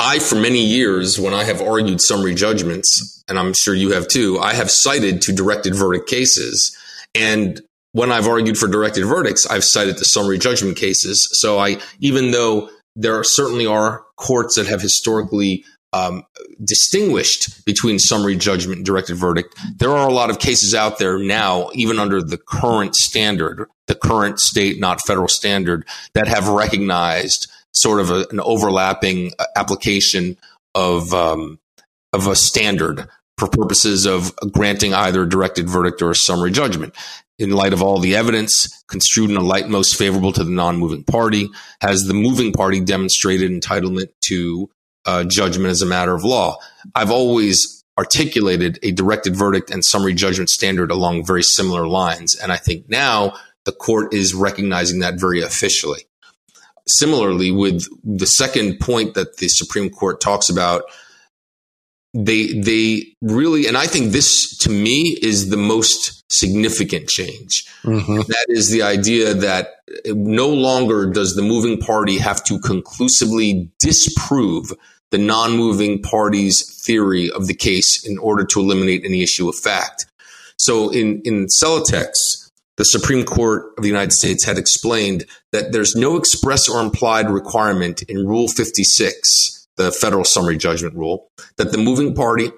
I, 0.00 0.18
for 0.18 0.34
many 0.34 0.64
years, 0.64 1.16
when 1.16 1.32
I 1.32 1.44
have 1.44 1.62
argued 1.62 2.00
summary 2.00 2.34
judgments, 2.34 3.22
and 3.28 3.38
I'm 3.38 3.52
sure 3.52 3.72
you 3.72 3.92
have 3.92 4.08
too, 4.08 4.40
I 4.40 4.54
have 4.54 4.68
cited 4.68 5.22
to 5.22 5.32
directed 5.32 5.76
verdict 5.76 6.08
cases. 6.08 6.76
And 7.14 7.60
when 7.92 8.10
I've 8.10 8.26
argued 8.26 8.58
for 8.58 8.66
directed 8.66 9.04
verdicts, 9.04 9.46
I've 9.46 9.62
cited 9.62 9.98
the 9.98 10.04
summary 10.04 10.38
judgment 10.38 10.76
cases. 10.76 11.28
So 11.34 11.56
I, 11.56 11.78
even 12.00 12.32
though 12.32 12.68
there 12.96 13.22
certainly 13.22 13.66
are 13.66 14.02
courts 14.16 14.56
that 14.56 14.66
have 14.66 14.82
historically 14.82 15.64
um, 15.94 16.24
distinguished 16.62 17.64
between 17.64 17.98
summary 17.98 18.36
judgment 18.36 18.78
and 18.78 18.86
directed 18.86 19.14
verdict, 19.14 19.54
there 19.76 19.90
are 19.90 20.08
a 20.08 20.12
lot 20.12 20.28
of 20.28 20.40
cases 20.40 20.74
out 20.74 20.98
there 20.98 21.18
now, 21.18 21.70
even 21.72 21.98
under 21.98 22.20
the 22.20 22.36
current 22.36 22.96
standard, 22.96 23.68
the 23.86 23.94
current 23.94 24.40
state, 24.40 24.80
not 24.80 25.00
federal 25.06 25.28
standard, 25.28 25.86
that 26.14 26.26
have 26.26 26.48
recognized 26.48 27.50
sort 27.72 28.00
of 28.00 28.10
a, 28.10 28.26
an 28.30 28.40
overlapping 28.40 29.32
uh, 29.38 29.44
application 29.56 30.36
of 30.74 31.14
um, 31.14 31.60
of 32.12 32.26
a 32.26 32.36
standard 32.36 33.08
for 33.38 33.48
purposes 33.48 34.06
of 34.06 34.32
granting 34.52 34.94
either 34.94 35.22
a 35.22 35.28
directed 35.28 35.68
verdict 35.68 36.02
or 36.02 36.10
a 36.10 36.16
summary 36.16 36.50
judgment. 36.50 36.94
In 37.36 37.50
light 37.50 37.72
of 37.72 37.82
all 37.82 37.98
the 37.98 38.14
evidence, 38.14 38.84
construed 38.86 39.30
in 39.30 39.36
a 39.36 39.42
light 39.42 39.68
most 39.68 39.96
favorable 39.96 40.32
to 40.32 40.44
the 40.44 40.52
non-moving 40.52 41.02
party, 41.02 41.48
has 41.80 42.02
the 42.02 42.14
moving 42.14 42.52
party 42.52 42.80
demonstrated 42.80 43.50
entitlement 43.50 44.10
to 44.28 44.70
uh, 45.06 45.24
judgment 45.24 45.70
as 45.70 45.82
a 45.82 45.86
matter 45.86 46.14
of 46.14 46.24
law? 46.24 46.56
I've 46.94 47.10
always 47.10 47.84
articulated 47.96 48.78
a 48.82 48.90
directed 48.90 49.36
verdict 49.36 49.70
and 49.70 49.84
summary 49.84 50.14
judgment 50.14 50.50
standard 50.50 50.90
along 50.90 51.26
very 51.26 51.42
similar 51.42 51.86
lines, 51.86 52.34
and 52.34 52.50
I 52.50 52.56
think 52.56 52.88
now 52.88 53.34
the 53.64 53.72
court 53.72 54.12
is 54.12 54.34
recognizing 54.34 55.00
that 55.00 55.18
very 55.18 55.42
officially 55.42 56.06
similarly 56.86 57.50
with 57.50 57.84
the 58.02 58.26
second 58.26 58.78
point 58.80 59.14
that 59.14 59.38
the 59.38 59.48
Supreme 59.48 59.90
Court 59.90 60.20
talks 60.20 60.48
about, 60.48 60.84
they 62.12 62.52
they 62.52 63.06
really 63.22 63.66
and 63.66 63.76
I 63.76 63.86
think 63.86 64.12
this 64.12 64.56
to 64.58 64.70
me 64.70 65.18
is 65.20 65.50
the 65.50 65.56
most 65.56 66.22
significant 66.30 67.08
change. 67.08 67.64
Mm-hmm. 67.82 68.18
That 68.18 68.46
is 68.48 68.70
the 68.70 68.82
idea 68.82 69.34
that 69.34 69.70
no 70.06 70.48
longer 70.48 71.10
does 71.10 71.34
the 71.34 71.42
moving 71.42 71.78
party 71.78 72.18
have 72.18 72.44
to 72.44 72.60
conclusively 72.60 73.70
disprove 73.80 74.72
the 75.10 75.18
non-moving 75.18 76.02
party's 76.02 76.82
theory 76.86 77.30
of 77.30 77.46
the 77.46 77.54
case 77.54 78.04
in 78.06 78.18
order 78.18 78.44
to 78.44 78.60
eliminate 78.60 79.04
any 79.04 79.22
issue 79.22 79.48
of 79.48 79.56
fact. 79.56 80.06
So 80.58 80.90
in 80.90 81.20
in 81.24 81.46
Celotex, 81.46 82.12
the 82.76 82.84
Supreme 82.84 83.24
Court 83.24 83.72
of 83.76 83.82
the 83.82 83.88
United 83.88 84.12
States 84.12 84.44
had 84.44 84.58
explained 84.58 85.24
that 85.52 85.72
there's 85.72 85.94
no 85.94 86.16
express 86.16 86.68
or 86.68 86.80
implied 86.80 87.30
requirement 87.30 88.02
in 88.02 88.26
Rule 88.26 88.48
56, 88.48 89.66
the 89.76 89.92
federal 89.92 90.24
summary 90.24 90.56
judgment 90.56 90.94
rule, 90.96 91.28
that 91.56 91.70
the 91.70 91.78
moving 91.78 92.14
party 92.14 92.50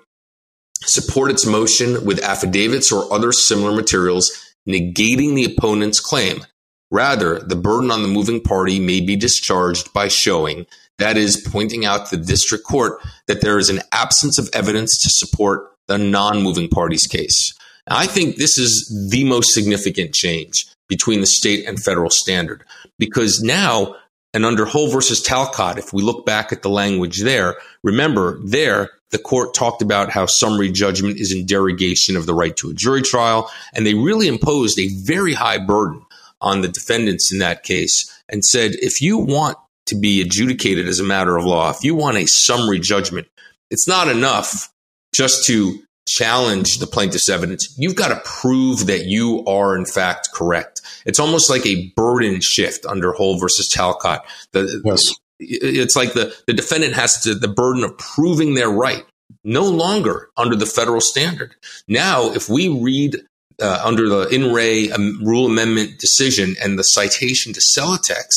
support 0.82 1.30
its 1.30 1.44
motion 1.44 2.04
with 2.04 2.22
affidavits 2.22 2.92
or 2.92 3.12
other 3.12 3.32
similar 3.32 3.74
materials 3.74 4.30
negating 4.68 5.34
the 5.34 5.44
opponent's 5.44 6.00
claim. 6.00 6.44
Rather, 6.90 7.40
the 7.40 7.56
burden 7.56 7.90
on 7.90 8.02
the 8.02 8.08
moving 8.08 8.40
party 8.40 8.78
may 8.78 9.00
be 9.00 9.16
discharged 9.16 9.92
by 9.92 10.08
showing, 10.08 10.66
that 10.98 11.16
is, 11.16 11.36
pointing 11.36 11.84
out 11.84 12.06
to 12.06 12.16
the 12.16 12.24
district 12.24 12.64
court 12.64 13.00
that 13.26 13.40
there 13.40 13.58
is 13.58 13.68
an 13.68 13.80
absence 13.92 14.38
of 14.38 14.48
evidence 14.52 14.98
to 15.02 15.10
support 15.10 15.72
the 15.86 15.98
non 15.98 16.42
moving 16.42 16.68
party's 16.68 17.06
case. 17.06 17.54
I 17.88 18.06
think 18.06 18.36
this 18.36 18.58
is 18.58 19.08
the 19.10 19.24
most 19.24 19.54
significant 19.54 20.12
change 20.12 20.66
between 20.88 21.20
the 21.20 21.26
state 21.26 21.66
and 21.66 21.82
federal 21.82 22.10
standard 22.10 22.64
because 22.98 23.42
now, 23.42 23.94
and 24.34 24.44
under 24.44 24.64
Holl 24.64 24.90
versus 24.90 25.22
Talcott, 25.22 25.78
if 25.78 25.92
we 25.92 26.02
look 26.02 26.26
back 26.26 26.52
at 26.52 26.62
the 26.62 26.68
language 26.68 27.22
there, 27.22 27.56
remember 27.82 28.40
there, 28.44 28.90
the 29.10 29.18
court 29.18 29.54
talked 29.54 29.82
about 29.82 30.10
how 30.10 30.26
summary 30.26 30.70
judgment 30.70 31.18
is 31.18 31.32
in 31.32 31.46
derogation 31.46 32.16
of 32.16 32.26
the 32.26 32.34
right 32.34 32.56
to 32.56 32.70
a 32.70 32.74
jury 32.74 33.02
trial. 33.02 33.50
And 33.72 33.86
they 33.86 33.94
really 33.94 34.26
imposed 34.26 34.78
a 34.78 34.88
very 34.88 35.32
high 35.32 35.58
burden 35.58 36.04
on 36.40 36.60
the 36.60 36.68
defendants 36.68 37.32
in 37.32 37.38
that 37.38 37.62
case 37.62 38.12
and 38.28 38.44
said, 38.44 38.72
if 38.74 39.00
you 39.00 39.18
want 39.18 39.56
to 39.86 39.98
be 39.98 40.20
adjudicated 40.20 40.88
as 40.88 41.00
a 41.00 41.04
matter 41.04 41.36
of 41.36 41.44
law, 41.44 41.70
if 41.70 41.82
you 41.82 41.94
want 41.94 42.16
a 42.16 42.26
summary 42.26 42.78
judgment, 42.78 43.28
it's 43.70 43.88
not 43.88 44.08
enough 44.08 44.72
just 45.14 45.46
to 45.46 45.80
challenge 46.06 46.78
the 46.78 46.86
plaintiff's 46.86 47.28
evidence, 47.28 47.74
you've 47.76 47.96
got 47.96 48.08
to 48.08 48.20
prove 48.24 48.86
that 48.86 49.06
you 49.06 49.44
are 49.46 49.76
in 49.76 49.84
fact 49.84 50.28
correct. 50.32 50.80
It's 51.04 51.18
almost 51.18 51.50
like 51.50 51.66
a 51.66 51.88
burden 51.96 52.40
shift 52.40 52.86
under 52.86 53.12
Holl 53.12 53.38
versus 53.38 53.68
Talcott. 53.68 54.24
The, 54.52 54.80
yes. 54.84 55.14
It's 55.38 55.96
like 55.96 56.14
the, 56.14 56.34
the 56.46 56.54
defendant 56.54 56.94
has 56.94 57.20
to 57.22 57.34
the 57.34 57.48
burden 57.48 57.84
of 57.84 57.98
proving 57.98 58.54
their 58.54 58.70
right, 58.70 59.04
no 59.44 59.64
longer 59.64 60.30
under 60.36 60.56
the 60.56 60.64
federal 60.64 61.00
standard. 61.00 61.54
Now, 61.86 62.32
if 62.32 62.48
we 62.48 62.68
read 62.68 63.16
uh, 63.60 63.82
under 63.84 64.08
the 64.08 64.28
in 64.28 64.52
re 64.52 64.90
um, 64.92 65.20
rule 65.22 65.46
amendment 65.46 65.98
decision 65.98 66.54
and 66.62 66.78
the 66.78 66.84
citation 66.84 67.52
to 67.52 67.60
Celotex, 67.60 68.28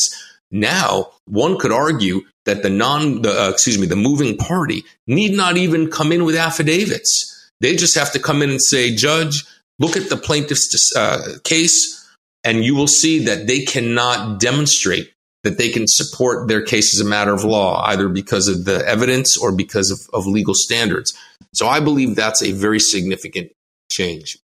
now 0.50 1.10
one 1.26 1.58
could 1.58 1.72
argue 1.72 2.22
that 2.46 2.62
the 2.62 2.70
non, 2.70 3.22
the, 3.22 3.30
uh, 3.30 3.50
excuse 3.50 3.78
me, 3.78 3.86
the 3.86 3.96
moving 3.96 4.36
party 4.36 4.84
need 5.06 5.36
not 5.36 5.56
even 5.56 5.90
come 5.90 6.12
in 6.12 6.24
with 6.24 6.36
affidavits 6.36 7.30
they 7.60 7.76
just 7.76 7.96
have 7.96 8.12
to 8.12 8.18
come 8.18 8.42
in 8.42 8.50
and 8.50 8.62
say, 8.62 8.94
Judge, 8.94 9.44
look 9.78 9.96
at 9.96 10.08
the 10.08 10.16
plaintiff's 10.16 10.92
uh, 10.96 11.36
case. 11.44 11.96
And 12.42 12.64
you 12.64 12.74
will 12.74 12.86
see 12.86 13.24
that 13.26 13.46
they 13.46 13.60
cannot 13.60 14.40
demonstrate 14.40 15.12
that 15.44 15.58
they 15.58 15.68
can 15.68 15.86
support 15.86 16.48
their 16.48 16.62
case 16.62 16.94
as 16.94 17.00
a 17.00 17.08
matter 17.08 17.32
of 17.32 17.44
law, 17.44 17.82
either 17.86 18.08
because 18.08 18.48
of 18.48 18.64
the 18.64 18.86
evidence 18.86 19.36
or 19.36 19.52
because 19.52 19.90
of, 19.90 19.98
of 20.14 20.26
legal 20.26 20.54
standards. 20.54 21.16
So 21.54 21.66
I 21.66 21.80
believe 21.80 22.16
that's 22.16 22.42
a 22.42 22.52
very 22.52 22.80
significant 22.80 23.52
change. 23.90 24.38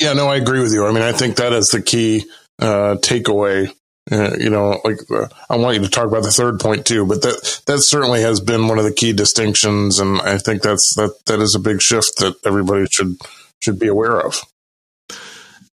Yeah, 0.00 0.14
no, 0.14 0.28
I 0.28 0.36
agree 0.36 0.60
with 0.60 0.72
you. 0.72 0.86
I 0.86 0.92
mean, 0.92 1.02
I 1.02 1.12
think 1.12 1.36
that 1.36 1.52
is 1.52 1.68
the 1.68 1.82
key 1.82 2.24
uh, 2.58 2.96
takeaway. 3.00 3.74
Uh, 4.10 4.36
you 4.38 4.50
know, 4.50 4.80
like 4.84 4.98
uh, 5.10 5.28
I 5.48 5.56
want 5.56 5.76
you 5.76 5.82
to 5.82 5.88
talk 5.88 6.06
about 6.06 6.24
the 6.24 6.30
third 6.30 6.58
point 6.58 6.84
too, 6.84 7.06
but 7.06 7.22
that 7.22 7.62
that 7.66 7.78
certainly 7.82 8.22
has 8.22 8.40
been 8.40 8.66
one 8.66 8.78
of 8.78 8.84
the 8.84 8.92
key 8.92 9.12
distinctions, 9.12 9.98
and 9.98 10.20
I 10.22 10.38
think 10.38 10.62
that's 10.62 10.94
that 10.96 11.14
that 11.26 11.40
is 11.40 11.54
a 11.54 11.60
big 11.60 11.80
shift 11.80 12.18
that 12.18 12.34
everybody 12.44 12.86
should 12.90 13.16
should 13.60 13.78
be 13.78 13.86
aware 13.86 14.20
of. 14.20 14.42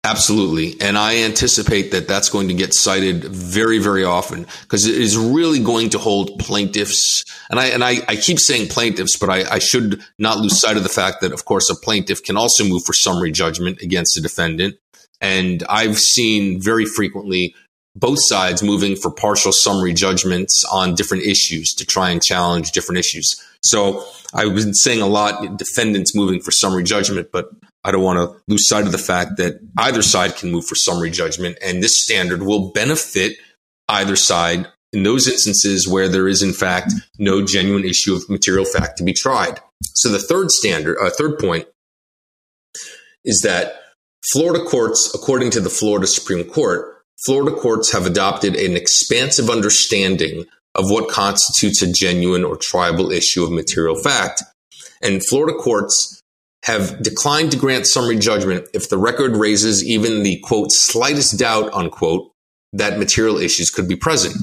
Absolutely. 0.05 0.79
And 0.83 0.99
I 0.99 1.23
anticipate 1.23 1.93
that 1.93 2.07
that's 2.07 2.29
going 2.29 2.49
to 2.49 2.55
get 2.55 2.75
cited 2.75 3.25
very, 3.25 3.79
very 3.79 4.05
often 4.05 4.47
because 4.61 4.87
it 4.87 4.97
is 4.97 5.17
really 5.17 5.61
going 5.61 5.89
to 5.91 5.99
hold 5.99 6.39
plaintiffs. 6.39 7.25
And 7.49 7.59
I, 7.59 7.69
and 7.69 7.83
I, 7.83 7.97
I 8.07 8.17
keep 8.17 8.39
saying 8.39 8.69
plaintiffs, 8.69 9.17
but 9.17 9.31
I, 9.31 9.51
I, 9.51 9.59
should 9.61 10.03
not 10.19 10.37
lose 10.37 10.61
sight 10.61 10.77
of 10.77 10.83
the 10.83 10.91
fact 10.91 11.23
that, 11.23 11.33
of 11.33 11.47
course, 11.47 11.71
a 11.71 11.75
plaintiff 11.75 12.23
can 12.23 12.37
also 12.37 12.65
move 12.65 12.85
for 12.85 12.93
summary 12.93 13.33
judgment 13.33 13.81
against 13.81 14.19
a 14.19 14.21
defendant. 14.21 14.77
And 15.23 15.65
I've 15.71 15.99
seen 15.99 16.61
very 16.61 16.85
frequently 16.85 17.55
both 17.97 18.19
sides 18.21 18.63
moving 18.63 18.97
for 18.97 19.11
partial 19.11 19.53
summary 19.53 19.93
judgments 19.93 20.65
on 20.73 20.95
different 20.95 21.25
issues 21.25 21.73
to 21.75 21.87
try 21.87 22.11
and 22.11 22.23
challenge 22.23 22.73
different 22.73 22.99
issues. 22.99 23.41
So 23.63 24.05
I've 24.33 24.55
been 24.55 24.75
saying 24.75 25.01
a 25.01 25.07
lot 25.07 25.57
defendants 25.57 26.15
moving 26.15 26.41
for 26.41 26.51
summary 26.51 26.83
judgment, 26.83 27.31
but 27.33 27.51
I 27.85 27.93
don't 27.93 28.03
want 28.03 28.19
to 28.19 28.41
lose 28.49 28.69
sight 28.69 28.87
of 28.87 28.93
the 28.93 28.99
fact 28.99 29.37
that 29.37 29.61
either 29.79 30.03
side 30.03 30.37
can 30.37 30.51
move 30.51 30.67
for 30.67 30.75
summary 30.75 31.11
judgment, 31.11 31.59
and 31.63 31.83
this 31.83 32.03
standard 32.03 32.43
will 32.43 32.73
benefit 32.73 33.37
either 33.89 34.17
side 34.17 34.67
in 34.93 35.03
those 35.03 35.29
instances 35.29 35.87
where 35.89 36.09
there 36.09 36.29
is, 36.29 36.43
in 36.43 36.53
fact, 36.53 36.93
no 37.19 37.45
genuine 37.45 37.85
issue 37.85 38.15
of 38.15 38.29
material 38.29 38.65
fact 38.65 38.99
to 38.99 39.05
be 39.05 39.13
tried. 39.13 39.61
So 39.83 40.09
the 40.09 40.19
third 40.19 40.51
standard, 40.51 40.97
uh, 40.99 41.11
third 41.11 41.39
point, 41.39 41.67
is 43.25 43.41
that 43.43 43.75
Florida 44.33 44.65
courts, 44.65 45.13
according 45.15 45.51
to 45.51 45.61
the 45.61 45.71
Florida 45.71 46.07
Supreme 46.07 46.45
Court, 46.45 46.94
Florida 47.25 47.57
courts 47.57 47.93
have 47.93 48.07
adopted 48.07 48.57
an 48.57 48.77
expansive 48.77 49.49
understanding 49.49 50.47
of 50.75 50.91
what 50.91 51.09
constitutes 51.09 51.83
a 51.83 51.93
genuine 51.93 52.45
or 52.45 52.57
triable 52.57 53.13
issue 53.13 53.45
of 53.45 53.53
material 53.53 53.95
fact. 53.95 54.43
And 55.03 55.25
Florida 55.25 55.57
courts 55.57 56.21
have 56.65 57.03
declined 57.03 57.53
to 57.53 57.59
grant 57.59 57.87
summary 57.87 58.19
judgment 58.19 58.67
if 58.73 58.89
the 58.89 58.99
record 58.99 59.37
raises 59.37 59.85
even 59.85 60.23
the 60.23 60.41
quote 60.43 60.73
slightest 60.73 61.39
doubt 61.39 61.73
unquote 61.73 62.31
that 62.73 62.99
material 62.99 63.39
issues 63.39 63.71
could 63.71 63.89
be 63.89 63.97
present. 63.97 64.35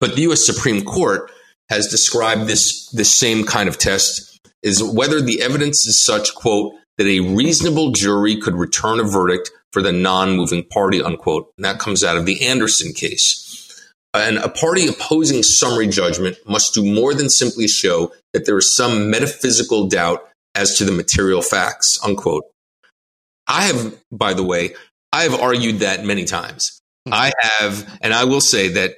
But 0.00 0.16
the 0.16 0.22
US 0.22 0.46
Supreme 0.46 0.84
Court 0.84 1.30
has 1.68 1.88
described 1.88 2.46
this 2.46 2.88
this 2.90 3.16
same 3.18 3.44
kind 3.44 3.68
of 3.68 3.78
test 3.78 4.40
is 4.62 4.82
whether 4.82 5.20
the 5.20 5.42
evidence 5.42 5.86
is 5.86 6.04
such 6.04 6.34
quote 6.34 6.72
that 6.98 7.06
a 7.06 7.20
reasonable 7.20 7.90
jury 7.90 8.36
could 8.36 8.54
return 8.54 9.00
a 9.00 9.04
verdict 9.04 9.50
for 9.72 9.82
the 9.82 9.92
non-moving 9.92 10.64
party 10.64 11.02
unquote. 11.02 11.52
And 11.56 11.64
that 11.64 11.78
comes 11.78 12.04
out 12.04 12.16
of 12.16 12.26
the 12.26 12.46
Anderson 12.46 12.92
case. 12.92 13.48
And 14.14 14.36
a 14.38 14.48
party 14.48 14.86
opposing 14.86 15.42
summary 15.42 15.88
judgment 15.88 16.36
must 16.46 16.74
do 16.74 16.84
more 16.84 17.14
than 17.14 17.30
simply 17.30 17.66
show 17.66 18.12
that 18.34 18.44
there 18.44 18.58
is 18.58 18.76
some 18.76 19.10
metaphysical 19.10 19.88
doubt 19.88 20.28
as 20.54 20.76
to 20.76 20.84
the 20.84 20.92
material 20.92 21.40
facts, 21.40 21.98
unquote. 22.04 22.44
I 23.48 23.62
have, 23.62 23.98
by 24.10 24.34
the 24.34 24.42
way, 24.42 24.74
I 25.12 25.22
have 25.22 25.34
argued 25.34 25.80
that 25.80 26.04
many 26.04 26.24
times. 26.24 26.80
Hmm. 27.06 27.14
I 27.14 27.32
have, 27.40 27.98
and 28.02 28.12
I 28.12 28.24
will 28.24 28.40
say 28.40 28.68
that 28.68 28.96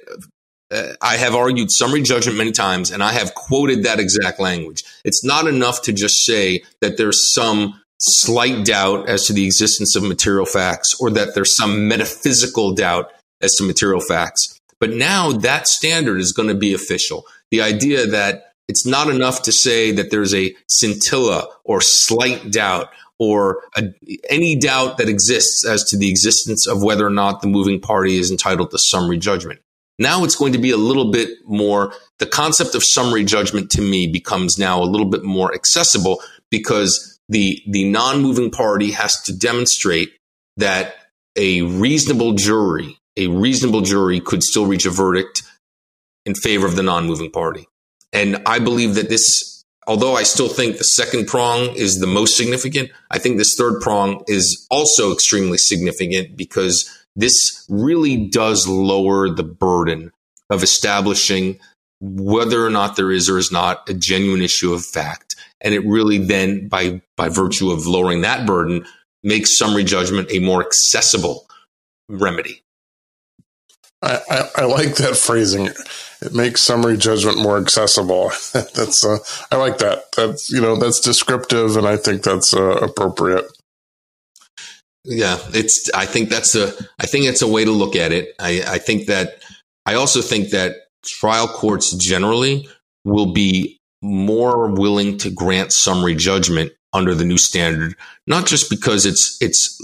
uh, 0.71 0.93
I 1.01 1.15
have 1.17 1.35
argued 1.35 1.71
summary 1.71 2.01
judgment 2.01 2.37
many 2.37 2.51
times, 2.51 2.91
and 2.91 3.01
I 3.01 3.13
have 3.13 3.33
quoted 3.35 3.83
that 3.83 3.99
exact 3.99 4.39
language. 4.39 4.83
It's 5.03 5.23
not 5.23 5.47
enough 5.47 5.81
to 5.83 5.93
just 5.93 6.25
say 6.25 6.63
that 6.81 6.97
there's 6.97 7.33
some 7.33 7.81
slight 8.07 8.65
doubt 8.65 9.09
as 9.09 9.25
to 9.25 9.33
the 9.33 9.45
existence 9.45 9.95
of 9.95 10.03
material 10.03 10.45
facts 10.45 10.95
or 10.99 11.09
that 11.11 11.33
there's 11.33 11.55
some 11.55 11.87
metaphysical 11.87 12.73
doubt 12.73 13.11
as 13.41 13.53
to 13.55 13.63
material 13.63 14.01
facts. 14.01 14.59
But 14.79 14.91
now 14.91 15.31
that 15.31 15.67
standard 15.67 16.19
is 16.19 16.33
going 16.33 16.49
to 16.49 16.55
be 16.55 16.73
official. 16.73 17.25
The 17.51 17.61
idea 17.61 18.05
that 18.07 18.53
it's 18.67 18.85
not 18.85 19.09
enough 19.09 19.43
to 19.43 19.51
say 19.51 19.91
that 19.91 20.11
there's 20.11 20.33
a 20.33 20.55
scintilla 20.67 21.47
or 21.63 21.81
slight 21.81 22.51
doubt 22.51 22.89
or 23.17 23.63
a, 23.77 23.93
any 24.29 24.55
doubt 24.55 24.97
that 24.97 25.09
exists 25.09 25.65
as 25.65 25.83
to 25.85 25.97
the 25.97 26.09
existence 26.09 26.67
of 26.67 26.83
whether 26.83 27.05
or 27.05 27.11
not 27.11 27.41
the 27.41 27.47
moving 27.47 27.79
party 27.79 28.17
is 28.17 28.31
entitled 28.31 28.71
to 28.71 28.77
summary 28.77 29.17
judgment. 29.17 29.61
Now 29.97 30.25
it's 30.25 30.35
going 30.35 30.51
to 30.53 30.59
be 30.59 30.71
a 30.71 30.77
little 30.77 31.11
bit 31.11 31.29
more, 31.45 31.93
the 32.19 32.25
concept 32.25 32.75
of 32.75 32.83
summary 32.83 33.23
judgment 33.23 33.69
to 33.71 33.81
me 33.81 34.07
becomes 34.07 34.57
now 34.57 34.81
a 34.81 34.83
little 34.83 35.09
bit 35.09 35.23
more 35.23 35.53
accessible 35.53 36.21
because 36.51 37.14
the, 37.29 37.61
the 37.67 37.89
non 37.89 38.21
moving 38.21 38.51
party 38.51 38.91
has 38.91 39.21
to 39.23 39.35
demonstrate 39.35 40.13
that 40.57 40.95
a 41.35 41.61
reasonable 41.63 42.33
jury, 42.33 42.97
a 43.17 43.27
reasonable 43.27 43.81
jury 43.81 44.19
could 44.19 44.43
still 44.43 44.65
reach 44.65 44.85
a 44.85 44.89
verdict 44.89 45.43
in 46.25 46.33
favor 46.35 46.65
of 46.65 46.75
the 46.75 46.83
non 46.83 47.05
moving 47.05 47.31
party. 47.31 47.67
And 48.13 48.41
I 48.45 48.59
believe 48.59 48.95
that 48.95 49.09
this, 49.09 49.63
although 49.87 50.15
I 50.15 50.23
still 50.23 50.47
think 50.47 50.77
the 50.77 50.83
second 50.83 51.27
prong 51.27 51.75
is 51.75 51.99
the 51.99 52.07
most 52.07 52.37
significant, 52.37 52.91
I 53.11 53.19
think 53.19 53.37
this 53.37 53.55
third 53.57 53.81
prong 53.81 54.23
is 54.27 54.65
also 54.69 55.11
extremely 55.11 55.57
significant 55.57 56.37
because 56.37 56.89
this 57.15 57.65
really 57.69 58.27
does 58.27 58.67
lower 58.67 59.29
the 59.29 59.43
burden 59.43 60.11
of 60.49 60.63
establishing 60.63 61.59
whether 62.01 62.65
or 62.65 62.69
not 62.69 62.95
there 62.95 63.11
is 63.11 63.29
or 63.29 63.37
is 63.37 63.51
not 63.51 63.89
a 63.89 63.93
genuine 63.93 64.41
issue 64.41 64.73
of 64.73 64.85
fact. 64.85 65.35
And 65.65 65.73
it 65.73 65.85
really 65.85 66.19
then, 66.19 66.69
by, 66.69 67.01
by 67.17 67.27
virtue 67.27 67.71
of 67.71 67.85
lowering 67.85 68.21
that 68.21 68.47
burden, 68.47 68.85
makes 69.23 69.57
summary 69.57 69.83
judgment 69.83 70.31
a 70.31 70.39
more 70.39 70.65
accessible 70.65 71.45
remedy. 72.07 72.61
I, 74.01 74.21
I, 74.29 74.49
I 74.57 74.65
like 74.65 74.95
that 74.95 75.17
phrasing 75.17 75.69
it 76.21 76.33
makes 76.33 76.61
summary 76.61 76.97
judgment 76.97 77.37
more 77.37 77.57
accessible. 77.57 78.29
that's 78.53 79.05
uh, 79.05 79.17
I 79.51 79.57
like 79.57 79.79
that. 79.79 80.11
That's 80.15 80.49
you 80.49 80.61
know 80.61 80.75
that's 80.77 80.99
descriptive, 80.99 81.77
and 81.77 81.87
I 81.87 81.97
think 81.97 82.23
that's 82.23 82.53
uh, 82.53 82.77
appropriate. 82.77 83.45
Yeah, 85.03 85.37
it's. 85.53 85.89
I 85.93 86.05
think 86.05 86.29
that's 86.29 86.55
a. 86.55 86.73
I 86.99 87.05
think 87.05 87.25
it's 87.25 87.41
a 87.41 87.47
way 87.47 87.65
to 87.65 87.71
look 87.71 87.95
at 87.95 88.11
it. 88.11 88.33
I, 88.39 88.63
I 88.67 88.77
think 88.79 89.07
that. 89.07 89.41
I 89.85 89.93
also 89.95 90.21
think 90.21 90.49
that 90.49 90.75
trial 91.05 91.47
courts 91.47 91.95
generally 91.95 92.67
will 93.03 93.33
be 93.33 93.74
more 94.05 94.67
willing 94.67 95.17
to 95.17 95.29
grant 95.29 95.73
summary 95.73 96.15
judgment 96.15 96.71
under 96.93 97.13
the 97.13 97.25
new 97.25 97.37
standard, 97.37 97.95
not 98.27 98.45
just 98.45 98.69
because 98.69 99.05
it's 99.05 99.37
it's 99.41 99.79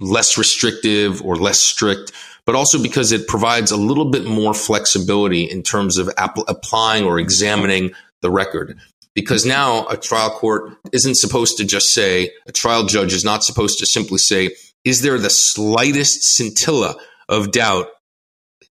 less 0.00 0.38
restrictive 0.38 1.22
or 1.22 1.36
less 1.36 1.58
strict, 1.58 2.12
but 2.44 2.54
also 2.54 2.80
because 2.80 3.10
it 3.10 3.26
provides 3.26 3.70
a 3.70 3.76
little 3.76 4.10
bit 4.10 4.24
more 4.24 4.54
flexibility 4.54 5.42
in 5.44 5.62
terms 5.62 5.98
of 5.98 6.10
app- 6.16 6.38
applying 6.46 7.04
or 7.04 7.18
examining 7.18 7.90
the 8.22 8.30
record. 8.30 8.78
Because 9.14 9.44
now 9.44 9.86
a 9.88 9.96
trial 9.96 10.30
court 10.30 10.74
isn't 10.92 11.16
supposed 11.16 11.56
to 11.56 11.64
just 11.64 11.88
say, 11.88 12.30
a 12.46 12.52
trial 12.52 12.84
judge 12.84 13.12
is 13.12 13.24
not 13.24 13.42
supposed 13.42 13.78
to 13.80 13.86
simply 13.86 14.18
say, 14.18 14.54
is 14.84 15.02
there 15.02 15.18
the 15.18 15.30
slightest 15.30 16.22
scintilla 16.22 16.94
of 17.28 17.50
doubt? 17.50 17.88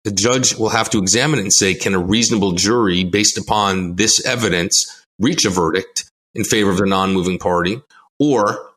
The 0.06 0.12
judge 0.12 0.56
will 0.56 0.70
have 0.70 0.90
to 0.92 1.00
examine 1.00 1.40
it 1.40 1.44
and 1.44 1.54
say, 1.54 1.74
can 1.74 1.94
a 1.94 2.00
reasonable 2.00 2.54
jury, 2.54 3.04
based 3.04 3.38
upon 3.38 3.96
this 3.96 4.26
evidence, 4.26 5.06
reach 5.20 5.44
a 5.44 5.50
verdict 5.50 6.10
in 6.34 6.46
favor 6.46 6.72
of 6.72 6.78
the 6.78 6.86
non 6.86 7.14
moving 7.14 7.38
party? 7.38 7.82
Or 8.20 8.72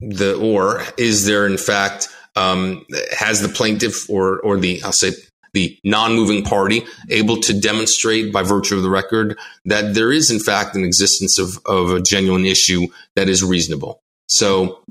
the 0.00 0.34
or 0.36 0.82
is 0.96 1.26
there 1.26 1.46
in 1.46 1.58
fact 1.58 2.08
um, 2.36 2.86
has 3.16 3.42
the 3.42 3.48
plaintiff 3.48 4.08
or 4.08 4.40
or 4.40 4.56
the 4.58 4.82
I'll 4.82 4.92
say 4.92 5.12
the 5.54 5.78
non-moving 5.84 6.44
party 6.44 6.84
able 7.08 7.38
to 7.38 7.58
demonstrate 7.58 8.32
by 8.32 8.42
virtue 8.42 8.76
of 8.76 8.82
the 8.82 8.90
record 8.90 9.38
that 9.64 9.94
there 9.94 10.12
is 10.12 10.30
in 10.30 10.40
fact 10.40 10.76
an 10.76 10.84
existence 10.84 11.38
of, 11.38 11.58
of 11.64 11.92
a 11.92 12.00
genuine 12.00 12.44
issue 12.44 12.88
that 13.16 13.28
is 13.28 13.42
reasonable. 13.42 14.00
So 14.28 14.82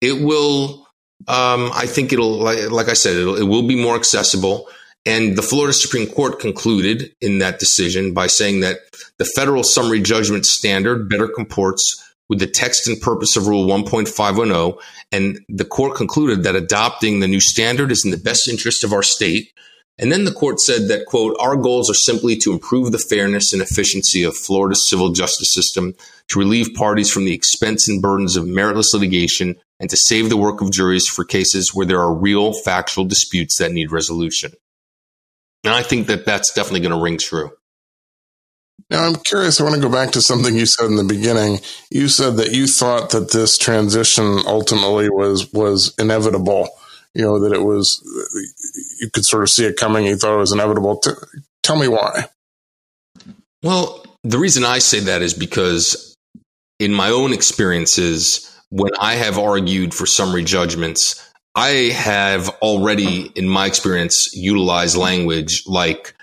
it 0.00 0.20
will, 0.20 0.85
um, 1.28 1.70
I 1.74 1.86
think 1.86 2.12
it'll, 2.12 2.38
like, 2.38 2.70
like 2.70 2.88
I 2.88 2.94
said, 2.94 3.16
it 3.16 3.44
will 3.44 3.66
be 3.66 3.80
more 3.80 3.96
accessible. 3.96 4.68
And 5.04 5.36
the 5.36 5.42
Florida 5.42 5.72
Supreme 5.72 6.08
Court 6.08 6.40
concluded 6.40 7.14
in 7.20 7.38
that 7.38 7.58
decision 7.60 8.12
by 8.12 8.26
saying 8.26 8.60
that 8.60 8.78
the 9.18 9.24
federal 9.24 9.62
summary 9.62 10.00
judgment 10.00 10.46
standard 10.46 11.08
better 11.08 11.28
comports 11.28 12.02
with 12.28 12.40
the 12.40 12.46
text 12.46 12.88
and 12.88 13.00
purpose 13.00 13.36
of 13.36 13.46
Rule 13.46 13.66
1.510. 13.66 14.80
And 15.12 15.38
the 15.48 15.64
court 15.64 15.96
concluded 15.96 16.42
that 16.42 16.56
adopting 16.56 17.20
the 17.20 17.28
new 17.28 17.40
standard 17.40 17.92
is 17.92 18.04
in 18.04 18.10
the 18.10 18.16
best 18.16 18.48
interest 18.48 18.82
of 18.82 18.92
our 18.92 19.02
state. 19.02 19.52
And 19.98 20.12
then 20.12 20.24
the 20.24 20.32
court 20.32 20.60
said 20.60 20.88
that, 20.88 21.06
quote, 21.06 21.36
our 21.40 21.56
goals 21.56 21.88
are 21.88 21.94
simply 21.94 22.36
to 22.38 22.52
improve 22.52 22.92
the 22.92 22.98
fairness 22.98 23.52
and 23.52 23.62
efficiency 23.62 24.24
of 24.24 24.36
Florida's 24.36 24.88
civil 24.88 25.10
justice 25.10 25.54
system, 25.54 25.94
to 26.28 26.38
relieve 26.38 26.74
parties 26.74 27.10
from 27.10 27.24
the 27.24 27.32
expense 27.32 27.88
and 27.88 28.02
burdens 28.02 28.36
of 28.36 28.44
meritless 28.44 28.92
litigation, 28.92 29.56
and 29.80 29.90
to 29.90 29.96
save 29.96 30.28
the 30.28 30.36
work 30.36 30.60
of 30.60 30.72
juries 30.72 31.06
for 31.06 31.24
cases 31.24 31.74
where 31.74 31.86
there 31.86 32.00
are 32.00 32.14
real 32.14 32.52
factual 32.52 33.04
disputes 33.04 33.58
that 33.58 33.72
need 33.72 33.92
resolution. 33.92 34.52
And 35.64 35.74
I 35.74 35.82
think 35.82 36.06
that 36.06 36.24
that's 36.24 36.52
definitely 36.52 36.80
going 36.80 36.92
to 36.92 37.02
ring 37.02 37.18
true. 37.18 37.52
Now, 38.88 39.04
I'm 39.04 39.16
curious. 39.16 39.60
I 39.60 39.64
want 39.64 39.74
to 39.74 39.80
go 39.80 39.90
back 39.90 40.12
to 40.12 40.22
something 40.22 40.54
you 40.54 40.66
said 40.66 40.86
in 40.86 40.96
the 40.96 41.04
beginning. 41.04 41.58
You 41.90 42.06
said 42.08 42.36
that 42.36 42.52
you 42.52 42.68
thought 42.68 43.10
that 43.10 43.32
this 43.32 43.58
transition 43.58 44.40
ultimately 44.46 45.10
was 45.10 45.52
was 45.52 45.92
inevitable. 45.98 46.68
You 47.12 47.22
know 47.22 47.40
that 47.40 47.52
it 47.52 47.64
was. 47.64 48.00
You 49.00 49.10
could 49.10 49.24
sort 49.24 49.42
of 49.42 49.48
see 49.48 49.64
it 49.64 49.76
coming. 49.76 50.06
You 50.06 50.16
thought 50.16 50.34
it 50.34 50.38
was 50.38 50.52
inevitable. 50.52 51.02
Tell 51.64 51.76
me 51.76 51.88
why. 51.88 52.26
Well, 53.62 54.04
the 54.22 54.38
reason 54.38 54.64
I 54.64 54.78
say 54.78 55.00
that 55.00 55.22
is 55.22 55.34
because 55.34 56.14
in 56.78 56.92
my 56.92 57.10
own 57.10 57.32
experiences, 57.32 58.55
when 58.70 58.92
I 58.98 59.14
have 59.14 59.38
argued 59.38 59.94
for 59.94 60.06
summary 60.06 60.44
judgments, 60.44 61.22
I 61.54 61.90
have 61.94 62.48
already, 62.60 63.32
in 63.34 63.48
my 63.48 63.66
experience, 63.66 64.30
utilized 64.34 64.96
language 64.96 65.62
like 65.66 66.14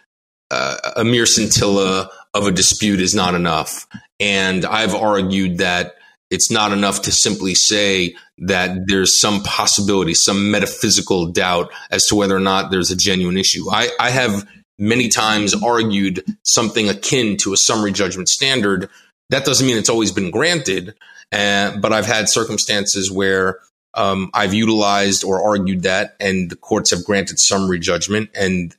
uh, 0.51 0.77
a 0.95 1.03
mere 1.03 1.25
scintilla 1.25 2.09
of 2.33 2.45
a 2.45 2.51
dispute 2.51 2.99
is 2.99 3.15
not 3.15 3.33
enough. 3.33 3.87
And 4.19 4.65
I've 4.65 4.93
argued 4.93 5.57
that 5.57 5.95
it's 6.29 6.51
not 6.51 6.71
enough 6.71 7.03
to 7.03 7.11
simply 7.11 7.53
say 7.55 8.15
that 8.39 8.87
there's 8.87 9.19
some 9.19 9.43
possibility, 9.43 10.13
some 10.13 10.51
metaphysical 10.51 11.27
doubt 11.27 11.71
as 11.91 12.05
to 12.07 12.15
whether 12.15 12.35
or 12.35 12.39
not 12.39 12.71
there's 12.71 12.91
a 12.91 12.95
genuine 12.95 13.37
issue. 13.37 13.69
I, 13.71 13.89
I 13.99 14.09
have 14.09 14.47
many 14.79 15.09
times 15.09 15.53
argued 15.53 16.23
something 16.43 16.89
akin 16.89 17.37
to 17.37 17.53
a 17.53 17.57
summary 17.57 17.91
judgment 17.91 18.29
standard. 18.29 18.89
That 19.29 19.45
doesn't 19.45 19.65
mean 19.65 19.77
it's 19.77 19.89
always 19.89 20.11
been 20.11 20.31
granted, 20.31 20.95
uh, 21.33 21.77
but 21.77 21.91
I've 21.91 22.05
had 22.05 22.29
circumstances 22.29 23.11
where 23.11 23.59
um, 23.93 24.29
I've 24.33 24.53
utilized 24.53 25.23
or 25.23 25.41
argued 25.41 25.83
that, 25.83 26.15
and 26.19 26.49
the 26.49 26.55
courts 26.55 26.91
have 26.91 27.03
granted 27.03 27.39
summary 27.39 27.79
judgment. 27.79 28.29
And 28.35 28.75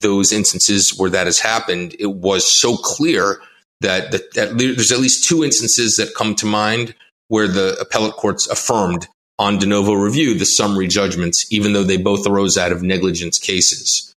those 0.00 0.32
instances 0.32 0.94
where 0.96 1.10
that 1.10 1.26
has 1.26 1.38
happened, 1.38 1.94
it 1.98 2.12
was 2.12 2.60
so 2.60 2.76
clear 2.76 3.40
that, 3.80 4.10
that, 4.12 4.34
that 4.34 4.58
there's 4.58 4.92
at 4.92 4.98
least 4.98 5.28
two 5.28 5.44
instances 5.44 5.96
that 5.96 6.14
come 6.14 6.34
to 6.36 6.46
mind 6.46 6.94
where 7.28 7.48
the 7.48 7.76
appellate 7.80 8.14
courts 8.14 8.48
affirmed 8.48 9.08
on 9.38 9.58
de 9.58 9.66
novo 9.66 9.92
review 9.92 10.38
the 10.38 10.46
summary 10.46 10.86
judgments, 10.86 11.44
even 11.50 11.74
though 11.74 11.84
they 11.84 11.98
both 11.98 12.26
arose 12.26 12.56
out 12.56 12.72
of 12.72 12.82
negligence 12.82 13.38
cases. 13.38 14.14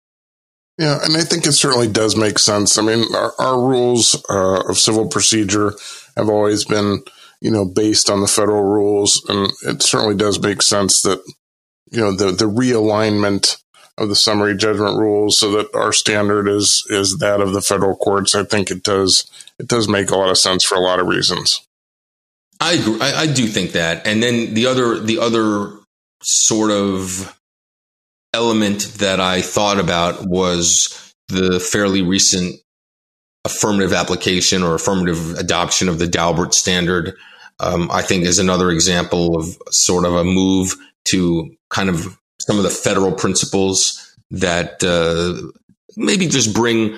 Yeah, 0.77 0.99
and 1.03 1.17
I 1.17 1.21
think 1.21 1.47
it 1.47 1.53
certainly 1.53 1.87
does 1.87 2.15
make 2.15 2.37
sense. 2.37 2.77
I 2.77 2.83
mean, 2.83 3.03
our, 3.15 3.33
our 3.39 3.59
rules 3.59 4.15
uh, 4.29 4.61
of 4.69 4.77
civil 4.77 5.07
procedure 5.07 5.73
have 6.15 6.29
always 6.29 6.65
been, 6.65 7.01
you 7.41 7.51
know, 7.51 7.65
based 7.65 8.09
on 8.09 8.21
the 8.21 8.27
federal 8.27 8.63
rules, 8.63 9.23
and 9.29 9.51
it 9.63 9.83
certainly 9.83 10.15
does 10.15 10.39
make 10.39 10.61
sense 10.61 11.01
that, 11.03 11.21
you 11.91 12.01
know, 12.01 12.15
the 12.15 12.31
the 12.31 12.49
realignment 12.49 13.57
of 13.97 14.09
the 14.09 14.15
summary 14.15 14.55
judgment 14.55 14.97
rules 14.99 15.39
so 15.39 15.51
that 15.51 15.73
our 15.73 15.91
standard 15.91 16.47
is 16.47 16.85
is 16.89 17.17
that 17.19 17.41
of 17.41 17.53
the 17.53 17.61
federal 17.61 17.95
courts. 17.95 18.35
I 18.35 18.43
think 18.43 18.69
it 18.69 18.83
does 18.83 19.29
it 19.59 19.67
does 19.67 19.87
make 19.87 20.09
a 20.11 20.15
lot 20.15 20.29
of 20.29 20.37
sense 20.37 20.63
for 20.63 20.75
a 20.75 20.81
lot 20.81 20.99
of 20.99 21.07
reasons. 21.07 21.61
I 22.59 22.73
agree. 22.73 22.99
I, 23.01 23.21
I 23.21 23.27
do 23.27 23.47
think 23.47 23.73
that, 23.73 24.07
and 24.07 24.21
then 24.21 24.53
the 24.53 24.67
other 24.67 24.99
the 24.99 25.19
other 25.19 25.77
sort 26.23 26.71
of 26.71 27.37
element 28.33 28.93
that 28.97 29.19
I 29.19 29.41
thought 29.41 29.79
about 29.79 30.27
was 30.27 31.13
the 31.27 31.59
fairly 31.59 32.01
recent 32.01 32.59
affirmative 33.45 33.93
application 33.93 34.63
or 34.63 34.75
affirmative 34.75 35.37
adoption 35.37 35.89
of 35.89 35.99
the 35.99 36.07
Daubert 36.07 36.53
standard. 36.53 37.15
Um, 37.59 37.89
I 37.91 38.01
think 38.01 38.25
is 38.25 38.39
another 38.39 38.69
example 38.69 39.35
of 39.35 39.57
sort 39.71 40.05
of 40.05 40.13
a 40.13 40.23
move 40.23 40.75
to 41.09 41.55
kind 41.69 41.89
of 41.89 42.17
some 42.39 42.57
of 42.57 42.63
the 42.63 42.69
federal 42.69 43.11
principles 43.11 44.15
that 44.31 44.83
uh, 44.83 45.41
maybe 45.95 46.27
just 46.27 46.53
bring 46.53 46.97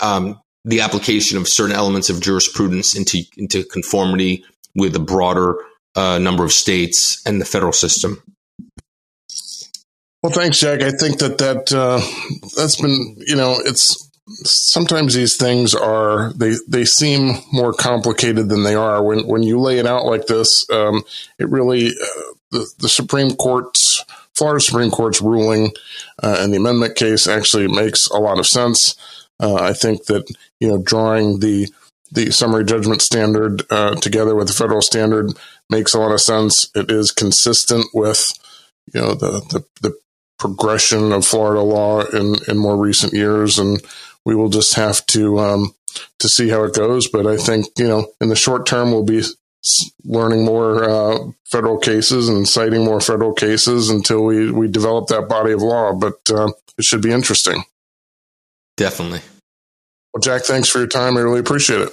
um, 0.00 0.40
the 0.64 0.80
application 0.80 1.36
of 1.36 1.48
certain 1.48 1.74
elements 1.74 2.08
of 2.08 2.20
jurisprudence 2.20 2.96
into 2.96 3.22
into 3.36 3.64
conformity 3.64 4.44
with 4.74 4.94
a 4.96 5.00
broader 5.00 5.56
uh, 5.94 6.18
number 6.18 6.44
of 6.44 6.52
states 6.52 7.20
and 7.26 7.40
the 7.40 7.44
federal 7.44 7.72
system. 7.72 8.22
Well, 10.22 10.32
thanks, 10.32 10.58
Jack. 10.58 10.82
I 10.82 10.92
think 10.92 11.18
that 11.18 11.38
that 11.38 11.72
uh, 11.72 12.00
that's 12.56 12.80
been 12.80 13.16
you 13.26 13.36
know 13.36 13.56
it's 13.64 14.10
sometimes 14.44 15.14
these 15.14 15.36
things 15.36 15.74
are 15.74 16.32
they 16.34 16.54
they 16.68 16.84
seem 16.84 17.36
more 17.52 17.72
complicated 17.72 18.48
than 18.48 18.62
they 18.62 18.74
are 18.74 19.02
when 19.02 19.26
when 19.26 19.42
you 19.42 19.60
lay 19.60 19.78
it 19.78 19.86
out 19.86 20.04
like 20.04 20.26
this. 20.26 20.68
Um, 20.70 21.02
it 21.38 21.48
really 21.48 21.88
uh, 21.88 22.32
the 22.50 22.70
the 22.78 22.88
Supreme 22.88 23.30
Court's 23.36 24.04
Florida 24.34 24.60
Supreme 24.60 24.90
Court's 24.90 25.20
ruling 25.20 25.72
uh, 26.22 26.40
in 26.42 26.50
the 26.50 26.56
amendment 26.56 26.96
case 26.96 27.26
actually 27.26 27.68
makes 27.68 28.08
a 28.08 28.18
lot 28.18 28.38
of 28.38 28.46
sense. 28.46 28.94
Uh, 29.40 29.54
I 29.54 29.72
think 29.72 30.06
that 30.06 30.30
you 30.60 30.68
know 30.68 30.78
drawing 30.78 31.40
the 31.40 31.68
the 32.10 32.30
summary 32.30 32.64
judgment 32.64 33.02
standard 33.02 33.62
uh, 33.70 33.94
together 33.96 34.34
with 34.34 34.48
the 34.48 34.54
federal 34.54 34.82
standard 34.82 35.32
makes 35.70 35.94
a 35.94 35.98
lot 35.98 36.12
of 36.12 36.20
sense. 36.20 36.70
It 36.74 36.90
is 36.90 37.10
consistent 37.10 37.86
with 37.94 38.32
you 38.92 39.00
know 39.00 39.14
the 39.14 39.40
the, 39.50 39.64
the 39.80 39.98
progression 40.38 41.12
of 41.12 41.24
Florida 41.24 41.62
law 41.62 42.02
in 42.02 42.36
in 42.48 42.58
more 42.58 42.76
recent 42.76 43.12
years, 43.12 43.58
and 43.58 43.80
we 44.24 44.34
will 44.34 44.48
just 44.48 44.74
have 44.74 45.04
to 45.06 45.38
um, 45.38 45.74
to 46.18 46.28
see 46.28 46.48
how 46.48 46.64
it 46.64 46.74
goes. 46.74 47.08
But 47.08 47.26
I 47.26 47.36
think 47.36 47.66
you 47.78 47.88
know 47.88 48.08
in 48.20 48.28
the 48.28 48.36
short 48.36 48.66
term 48.66 48.90
we'll 48.90 49.04
be 49.04 49.22
learning 50.04 50.44
more 50.44 50.84
uh, 50.84 51.18
federal 51.50 51.78
cases 51.78 52.28
and 52.28 52.48
citing 52.48 52.84
more 52.84 53.00
federal 53.00 53.32
cases 53.32 53.90
until 53.90 54.24
we, 54.24 54.50
we 54.50 54.66
develop 54.66 55.06
that 55.08 55.28
body 55.28 55.52
of 55.52 55.62
law. 55.62 55.92
But 55.92 56.18
uh, 56.30 56.48
it 56.78 56.84
should 56.84 57.02
be 57.02 57.12
interesting. 57.12 57.62
Definitely. 58.76 59.20
Well, 60.12 60.20
Jack, 60.20 60.42
thanks 60.42 60.68
for 60.68 60.78
your 60.78 60.88
time. 60.88 61.16
I 61.16 61.20
really 61.20 61.40
appreciate 61.40 61.80
it. 61.80 61.92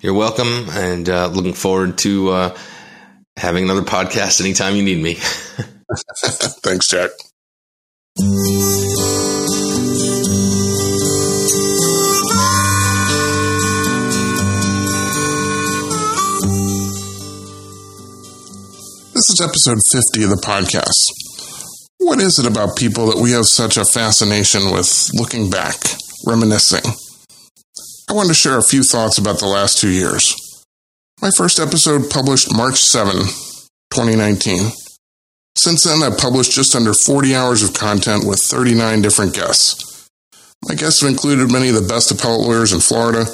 You're 0.00 0.14
welcome, 0.14 0.68
and 0.70 1.08
uh, 1.08 1.28
looking 1.28 1.52
forward 1.52 1.98
to 1.98 2.30
uh, 2.30 2.58
having 3.36 3.64
another 3.64 3.82
podcast 3.82 4.40
anytime 4.40 4.74
you 4.74 4.82
need 4.82 5.00
me. 5.00 5.14
thanks, 6.64 6.88
Jack. 6.88 7.10
This 19.22 19.38
is 19.38 19.46
episode 19.46 19.78
50 20.18 20.24
of 20.24 20.30
the 20.30 20.42
podcast. 20.42 21.86
What 21.98 22.18
is 22.18 22.40
it 22.40 22.46
about 22.46 22.76
people 22.76 23.06
that 23.06 23.22
we 23.22 23.30
have 23.30 23.46
such 23.46 23.76
a 23.76 23.84
fascination 23.84 24.72
with 24.72 25.10
looking 25.14 25.48
back, 25.48 25.76
reminiscing? 26.26 26.82
I 28.10 28.14
wanted 28.14 28.30
to 28.30 28.34
share 28.34 28.58
a 28.58 28.66
few 28.66 28.82
thoughts 28.82 29.18
about 29.18 29.38
the 29.38 29.46
last 29.46 29.78
two 29.78 29.90
years. 29.90 30.34
My 31.20 31.30
first 31.36 31.60
episode 31.60 32.10
published 32.10 32.52
March 32.52 32.80
7, 32.80 33.14
2019. 33.94 34.72
Since 35.56 35.84
then, 35.84 36.02
I've 36.02 36.18
published 36.18 36.50
just 36.50 36.74
under 36.74 36.92
40 36.92 37.36
hours 37.36 37.62
of 37.62 37.74
content 37.74 38.26
with 38.26 38.42
39 38.50 39.02
different 39.02 39.36
guests. 39.36 40.08
My 40.68 40.74
guests 40.74 41.00
have 41.00 41.10
included 41.10 41.52
many 41.52 41.68
of 41.68 41.76
the 41.76 41.86
best 41.86 42.10
appellate 42.10 42.40
lawyers 42.40 42.72
in 42.72 42.80
Florida, 42.80 43.24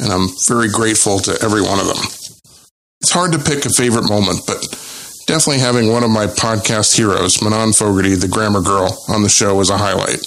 and 0.00 0.12
I'm 0.12 0.26
very 0.48 0.70
grateful 0.70 1.20
to 1.20 1.38
every 1.40 1.62
one 1.62 1.78
of 1.78 1.86
them. 1.86 2.02
It's 3.00 3.12
hard 3.12 3.30
to 3.30 3.38
pick 3.38 3.64
a 3.64 3.70
favorite 3.70 4.08
moment, 4.08 4.40
but 4.44 4.58
Definitely 5.26 5.58
having 5.58 5.90
one 5.90 6.04
of 6.04 6.10
my 6.10 6.28
podcast 6.28 6.96
heroes, 6.96 7.42
Mignon 7.42 7.72
Fogarty, 7.72 8.14
the 8.14 8.28
grammar 8.28 8.62
girl, 8.62 8.96
on 9.08 9.24
the 9.24 9.28
show 9.28 9.56
was 9.56 9.70
a 9.70 9.76
highlight. 9.76 10.20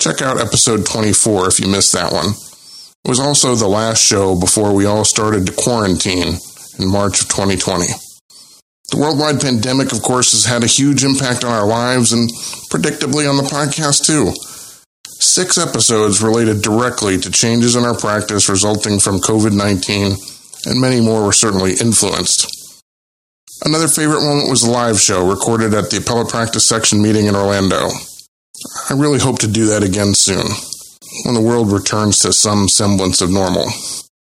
Check 0.00 0.22
out 0.22 0.40
episode 0.40 0.84
24 0.84 1.46
if 1.46 1.60
you 1.60 1.68
missed 1.68 1.92
that 1.92 2.12
one. 2.12 2.30
It 3.04 3.08
was 3.08 3.20
also 3.20 3.54
the 3.54 3.68
last 3.68 4.04
show 4.04 4.34
before 4.34 4.74
we 4.74 4.86
all 4.86 5.04
started 5.04 5.46
to 5.46 5.52
quarantine 5.52 6.34
in 6.80 6.90
March 6.90 7.20
of 7.22 7.28
2020. 7.28 7.86
The 8.90 8.98
worldwide 8.98 9.40
pandemic, 9.40 9.92
of 9.92 10.02
course, 10.02 10.32
has 10.32 10.46
had 10.46 10.64
a 10.64 10.66
huge 10.66 11.04
impact 11.04 11.44
on 11.44 11.52
our 11.52 11.66
lives 11.66 12.12
and 12.12 12.28
predictably 12.72 13.30
on 13.30 13.36
the 13.36 13.48
podcast 13.48 14.04
too. 14.04 14.32
Six 15.06 15.58
episodes 15.58 16.20
related 16.20 16.60
directly 16.60 17.18
to 17.18 17.30
changes 17.30 17.76
in 17.76 17.84
our 17.84 17.96
practice 17.96 18.48
resulting 18.48 18.98
from 18.98 19.20
COVID 19.20 19.52
19, 19.52 20.16
and 20.66 20.80
many 20.80 21.00
more 21.00 21.24
were 21.24 21.32
certainly 21.32 21.74
influenced. 21.80 22.59
Another 23.64 23.88
favorite 23.88 24.22
moment 24.22 24.48
was 24.48 24.62
the 24.62 24.70
live 24.70 25.00
show 25.00 25.28
recorded 25.28 25.74
at 25.74 25.90
the 25.90 25.98
Appellate 25.98 26.28
Practice 26.28 26.68
Section 26.68 27.02
meeting 27.02 27.26
in 27.26 27.36
Orlando. 27.36 27.88
I 28.88 28.94
really 28.94 29.18
hope 29.18 29.38
to 29.40 29.48
do 29.48 29.66
that 29.66 29.82
again 29.82 30.12
soon, 30.14 30.46
when 31.24 31.34
the 31.34 31.40
world 31.40 31.72
returns 31.72 32.18
to 32.20 32.32
some 32.32 32.68
semblance 32.68 33.20
of 33.20 33.30
normal. 33.30 33.66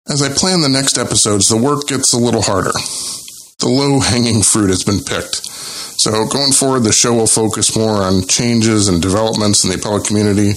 As 0.09 0.23
I 0.23 0.29
plan 0.29 0.61
the 0.61 0.69
next 0.69 0.99
episodes, 0.99 1.49
the 1.49 1.57
work 1.57 1.87
gets 1.87 2.13
a 2.13 2.19
little 2.19 2.43
harder. 2.43 2.73
The 3.59 3.69
low 3.69 4.01
hanging 4.01 4.43
fruit 4.43 4.71
has 4.71 4.85
been 4.85 5.01
picked. 5.01 5.45
So, 5.99 6.27
going 6.27 6.53
forward, 6.53 6.85
the 6.85 6.93
show 6.93 7.15
will 7.15 7.27
focus 7.27 7.77
more 7.77 8.03
on 8.03 8.27
changes 8.27 8.89
and 8.89 9.03
developments 9.03 9.65
in 9.65 9.71
the 9.71 9.77
appellate 9.77 10.07
community 10.07 10.53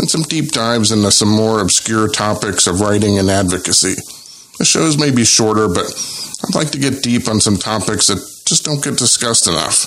and 0.00 0.08
some 0.08 0.22
deep 0.22 0.50
dives 0.50 0.90
into 0.90 1.10
some 1.10 1.28
more 1.28 1.60
obscure 1.60 2.08
topics 2.08 2.66
of 2.66 2.80
writing 2.80 3.18
and 3.18 3.28
advocacy. 3.28 3.94
The 4.58 4.64
shows 4.64 4.96
may 4.96 5.10
be 5.10 5.24
shorter, 5.24 5.68
but 5.68 5.92
I'd 6.50 6.56
like 6.56 6.72
to 6.72 6.78
get 6.78 7.04
deep 7.04 7.28
on 7.28 7.38
some 7.38 7.56
topics 7.56 8.08
that 8.08 8.18
just 8.48 8.64
don't 8.64 8.82
get 8.82 8.98
discussed 8.98 9.46
enough. 9.46 9.86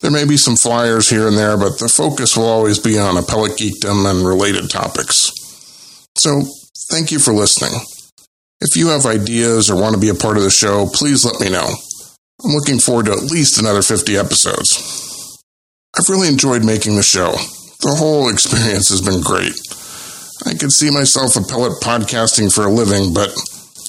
There 0.00 0.10
may 0.10 0.24
be 0.24 0.36
some 0.36 0.56
flyers 0.56 1.08
here 1.08 1.28
and 1.28 1.38
there, 1.38 1.56
but 1.56 1.78
the 1.78 1.88
focus 1.88 2.36
will 2.36 2.46
always 2.46 2.80
be 2.80 2.98
on 2.98 3.16
appellate 3.16 3.52
geekdom 3.52 4.04
and 4.10 4.26
related 4.26 4.68
topics. 4.68 5.30
So, 6.16 6.42
thank 6.90 7.12
you 7.12 7.20
for 7.20 7.32
listening. 7.32 7.78
If 8.60 8.74
you 8.74 8.88
have 8.88 9.06
ideas 9.06 9.70
or 9.70 9.80
want 9.80 9.94
to 9.94 10.00
be 10.00 10.08
a 10.08 10.14
part 10.14 10.36
of 10.36 10.42
the 10.42 10.50
show, 10.50 10.88
please 10.92 11.24
let 11.24 11.40
me 11.40 11.50
know. 11.50 11.68
I'm 12.44 12.50
looking 12.50 12.80
forward 12.80 13.06
to 13.06 13.12
at 13.12 13.30
least 13.30 13.60
another 13.60 13.82
50 13.82 14.16
episodes. 14.16 15.38
I've 15.96 16.08
really 16.08 16.26
enjoyed 16.26 16.64
making 16.64 16.96
the 16.96 17.04
show. 17.04 17.30
The 17.80 17.94
whole 17.96 18.28
experience 18.28 18.88
has 18.88 19.02
been 19.02 19.20
great. 19.20 19.54
I 20.46 20.58
could 20.58 20.72
see 20.72 20.90
myself 20.90 21.36
appellate 21.36 21.80
podcasting 21.80 22.52
for 22.52 22.66
a 22.66 22.72
living, 22.72 23.14
but 23.14 23.30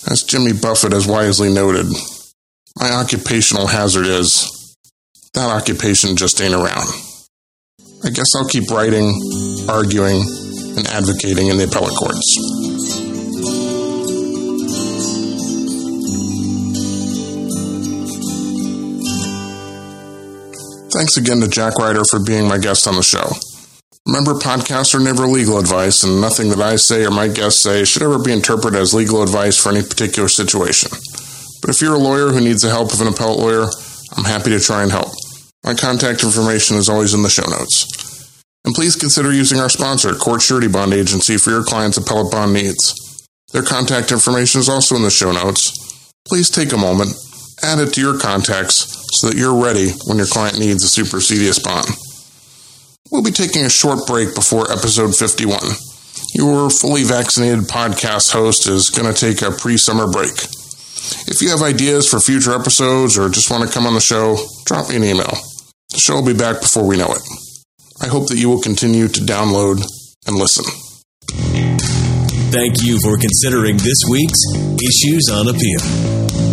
as 0.10 0.24
Jimmy 0.24 0.54
Buffett 0.54 0.94
has 0.94 1.08
wisely 1.08 1.52
noted, 1.52 1.88
my 2.80 2.92
occupational 2.92 3.68
hazard 3.68 4.06
is 4.06 4.76
that 5.34 5.50
occupation 5.50 6.16
just 6.16 6.42
ain't 6.42 6.54
around. 6.54 6.88
I 8.04 8.10
guess 8.10 8.36
I'll 8.36 8.48
keep 8.48 8.70
writing, 8.70 9.10
arguing, 9.70 10.22
and 10.78 10.88
advocating 10.88 11.48
in 11.48 11.58
the 11.58 11.66
appellate 11.66 11.96
courts. 11.96 12.38
Thanks 20.94 21.18
again 21.18 21.42
to 21.42 21.48
Jack 21.48 21.78
Reiter 21.78 22.04
for 22.10 22.20
being 22.24 22.48
my 22.48 22.58
guest 22.58 22.88
on 22.88 22.96
the 22.96 23.04
show. 23.04 23.30
Remember, 24.08 24.36
podcasts 24.36 24.96
are 24.96 25.04
never 25.04 25.28
legal 25.28 25.60
advice, 25.60 26.02
and 26.06 26.22
nothing 26.22 26.48
that 26.50 26.62
I 26.62 26.78
say 26.78 27.04
or 27.04 27.12
my 27.12 27.28
guests 27.28 27.62
say 27.62 27.84
should 27.84 28.04
ever 28.04 28.18
be 28.18 28.32
interpreted 28.32 28.80
as 28.80 28.94
legal 28.94 29.22
advice 29.22 29.58
for 29.58 29.68
any 29.68 29.82
particular 29.82 30.30
situation. 30.30 30.90
But 31.62 31.72
if 31.72 31.82
you're 31.82 31.96
a 31.96 32.00
lawyer 32.00 32.30
who 32.30 32.40
needs 32.40 32.62
the 32.62 32.70
help 32.70 32.94
of 32.94 33.02
an 33.02 33.08
appellate 33.08 33.40
lawyer, 33.40 33.68
I'm 34.16 34.24
happy 34.24 34.52
to 34.52 34.62
try 34.62 34.84
and 34.84 34.92
help. 34.92 35.12
My 35.66 35.74
contact 35.74 36.24
information 36.24 36.78
is 36.78 36.88
always 36.88 37.14
in 37.14 37.22
the 37.22 37.30
show 37.30 37.46
notes. 37.50 38.42
And 38.64 38.74
please 38.74 38.96
consider 38.96 39.34
using 39.34 39.60
our 39.60 39.68
sponsor, 39.68 40.16
Court 40.16 40.42
Surety 40.42 40.70
Bond 40.70 40.94
Agency, 40.94 41.36
for 41.36 41.50
your 41.50 41.66
client's 41.66 41.98
appellate 41.98 42.32
bond 42.32 42.54
needs. 42.54 43.28
Their 43.52 43.64
contact 43.64 44.14
information 44.14 44.62
is 44.62 44.70
also 44.70 44.96
in 44.96 45.04
the 45.04 45.12
show 45.12 45.34
notes. 45.34 46.14
Please 46.26 46.50
take 46.50 46.72
a 46.72 46.78
moment, 46.78 47.12
add 47.62 47.80
it 47.80 47.94
to 47.96 48.02
your 48.02 48.18
contacts 48.18 48.88
so 49.20 49.28
that 49.28 49.38
you're 49.38 49.62
ready 49.62 49.90
when 50.06 50.18
your 50.18 50.28
client 50.28 50.60
needs 50.60 50.86
a 50.86 51.02
supersedeas 51.02 51.62
bond. 51.62 51.88
We'll 53.12 53.24
be 53.24 53.32
taking 53.32 53.64
a 53.66 53.70
short 53.70 54.06
break 54.06 54.36
before 54.36 54.72
episode 54.72 55.16
51. 55.16 55.60
Your 56.34 56.70
fully 56.70 57.04
vaccinated 57.04 57.66
podcast 57.66 58.34
host 58.34 58.68
is 58.68 58.90
going 58.90 59.12
to 59.12 59.18
take 59.18 59.42
a 59.42 59.52
pre 59.52 59.78
summer 59.78 60.12
break. 60.12 60.34
If 61.28 61.42
you 61.42 61.50
have 61.50 61.62
ideas 61.62 62.10
for 62.10 62.20
future 62.20 62.54
episodes 62.54 63.18
or 63.18 63.30
just 63.30 63.50
want 63.50 63.66
to 63.66 63.74
come 63.74 63.86
on 63.86 63.94
the 63.94 64.02
show, 64.02 64.38
drop 64.66 64.90
me 64.90 64.98
an 64.98 65.04
email. 65.04 65.38
The 65.90 66.00
show 66.00 66.16
will 66.16 66.26
be 66.26 66.34
back 66.34 66.60
before 66.60 66.86
we 66.86 66.98
know 66.98 67.14
it. 67.14 67.22
I 68.02 68.08
hope 68.08 68.28
that 68.28 68.38
you 68.38 68.50
will 68.50 68.62
continue 68.62 69.08
to 69.08 69.22
download 69.22 69.82
and 70.28 70.36
listen. 70.36 70.66
Thank 72.52 72.84
you 72.84 73.00
for 73.02 73.18
considering 73.18 73.78
this 73.78 74.04
week's 74.10 74.44
Issues 74.84 75.30
on 75.32 75.48
Appeal. 75.48 76.47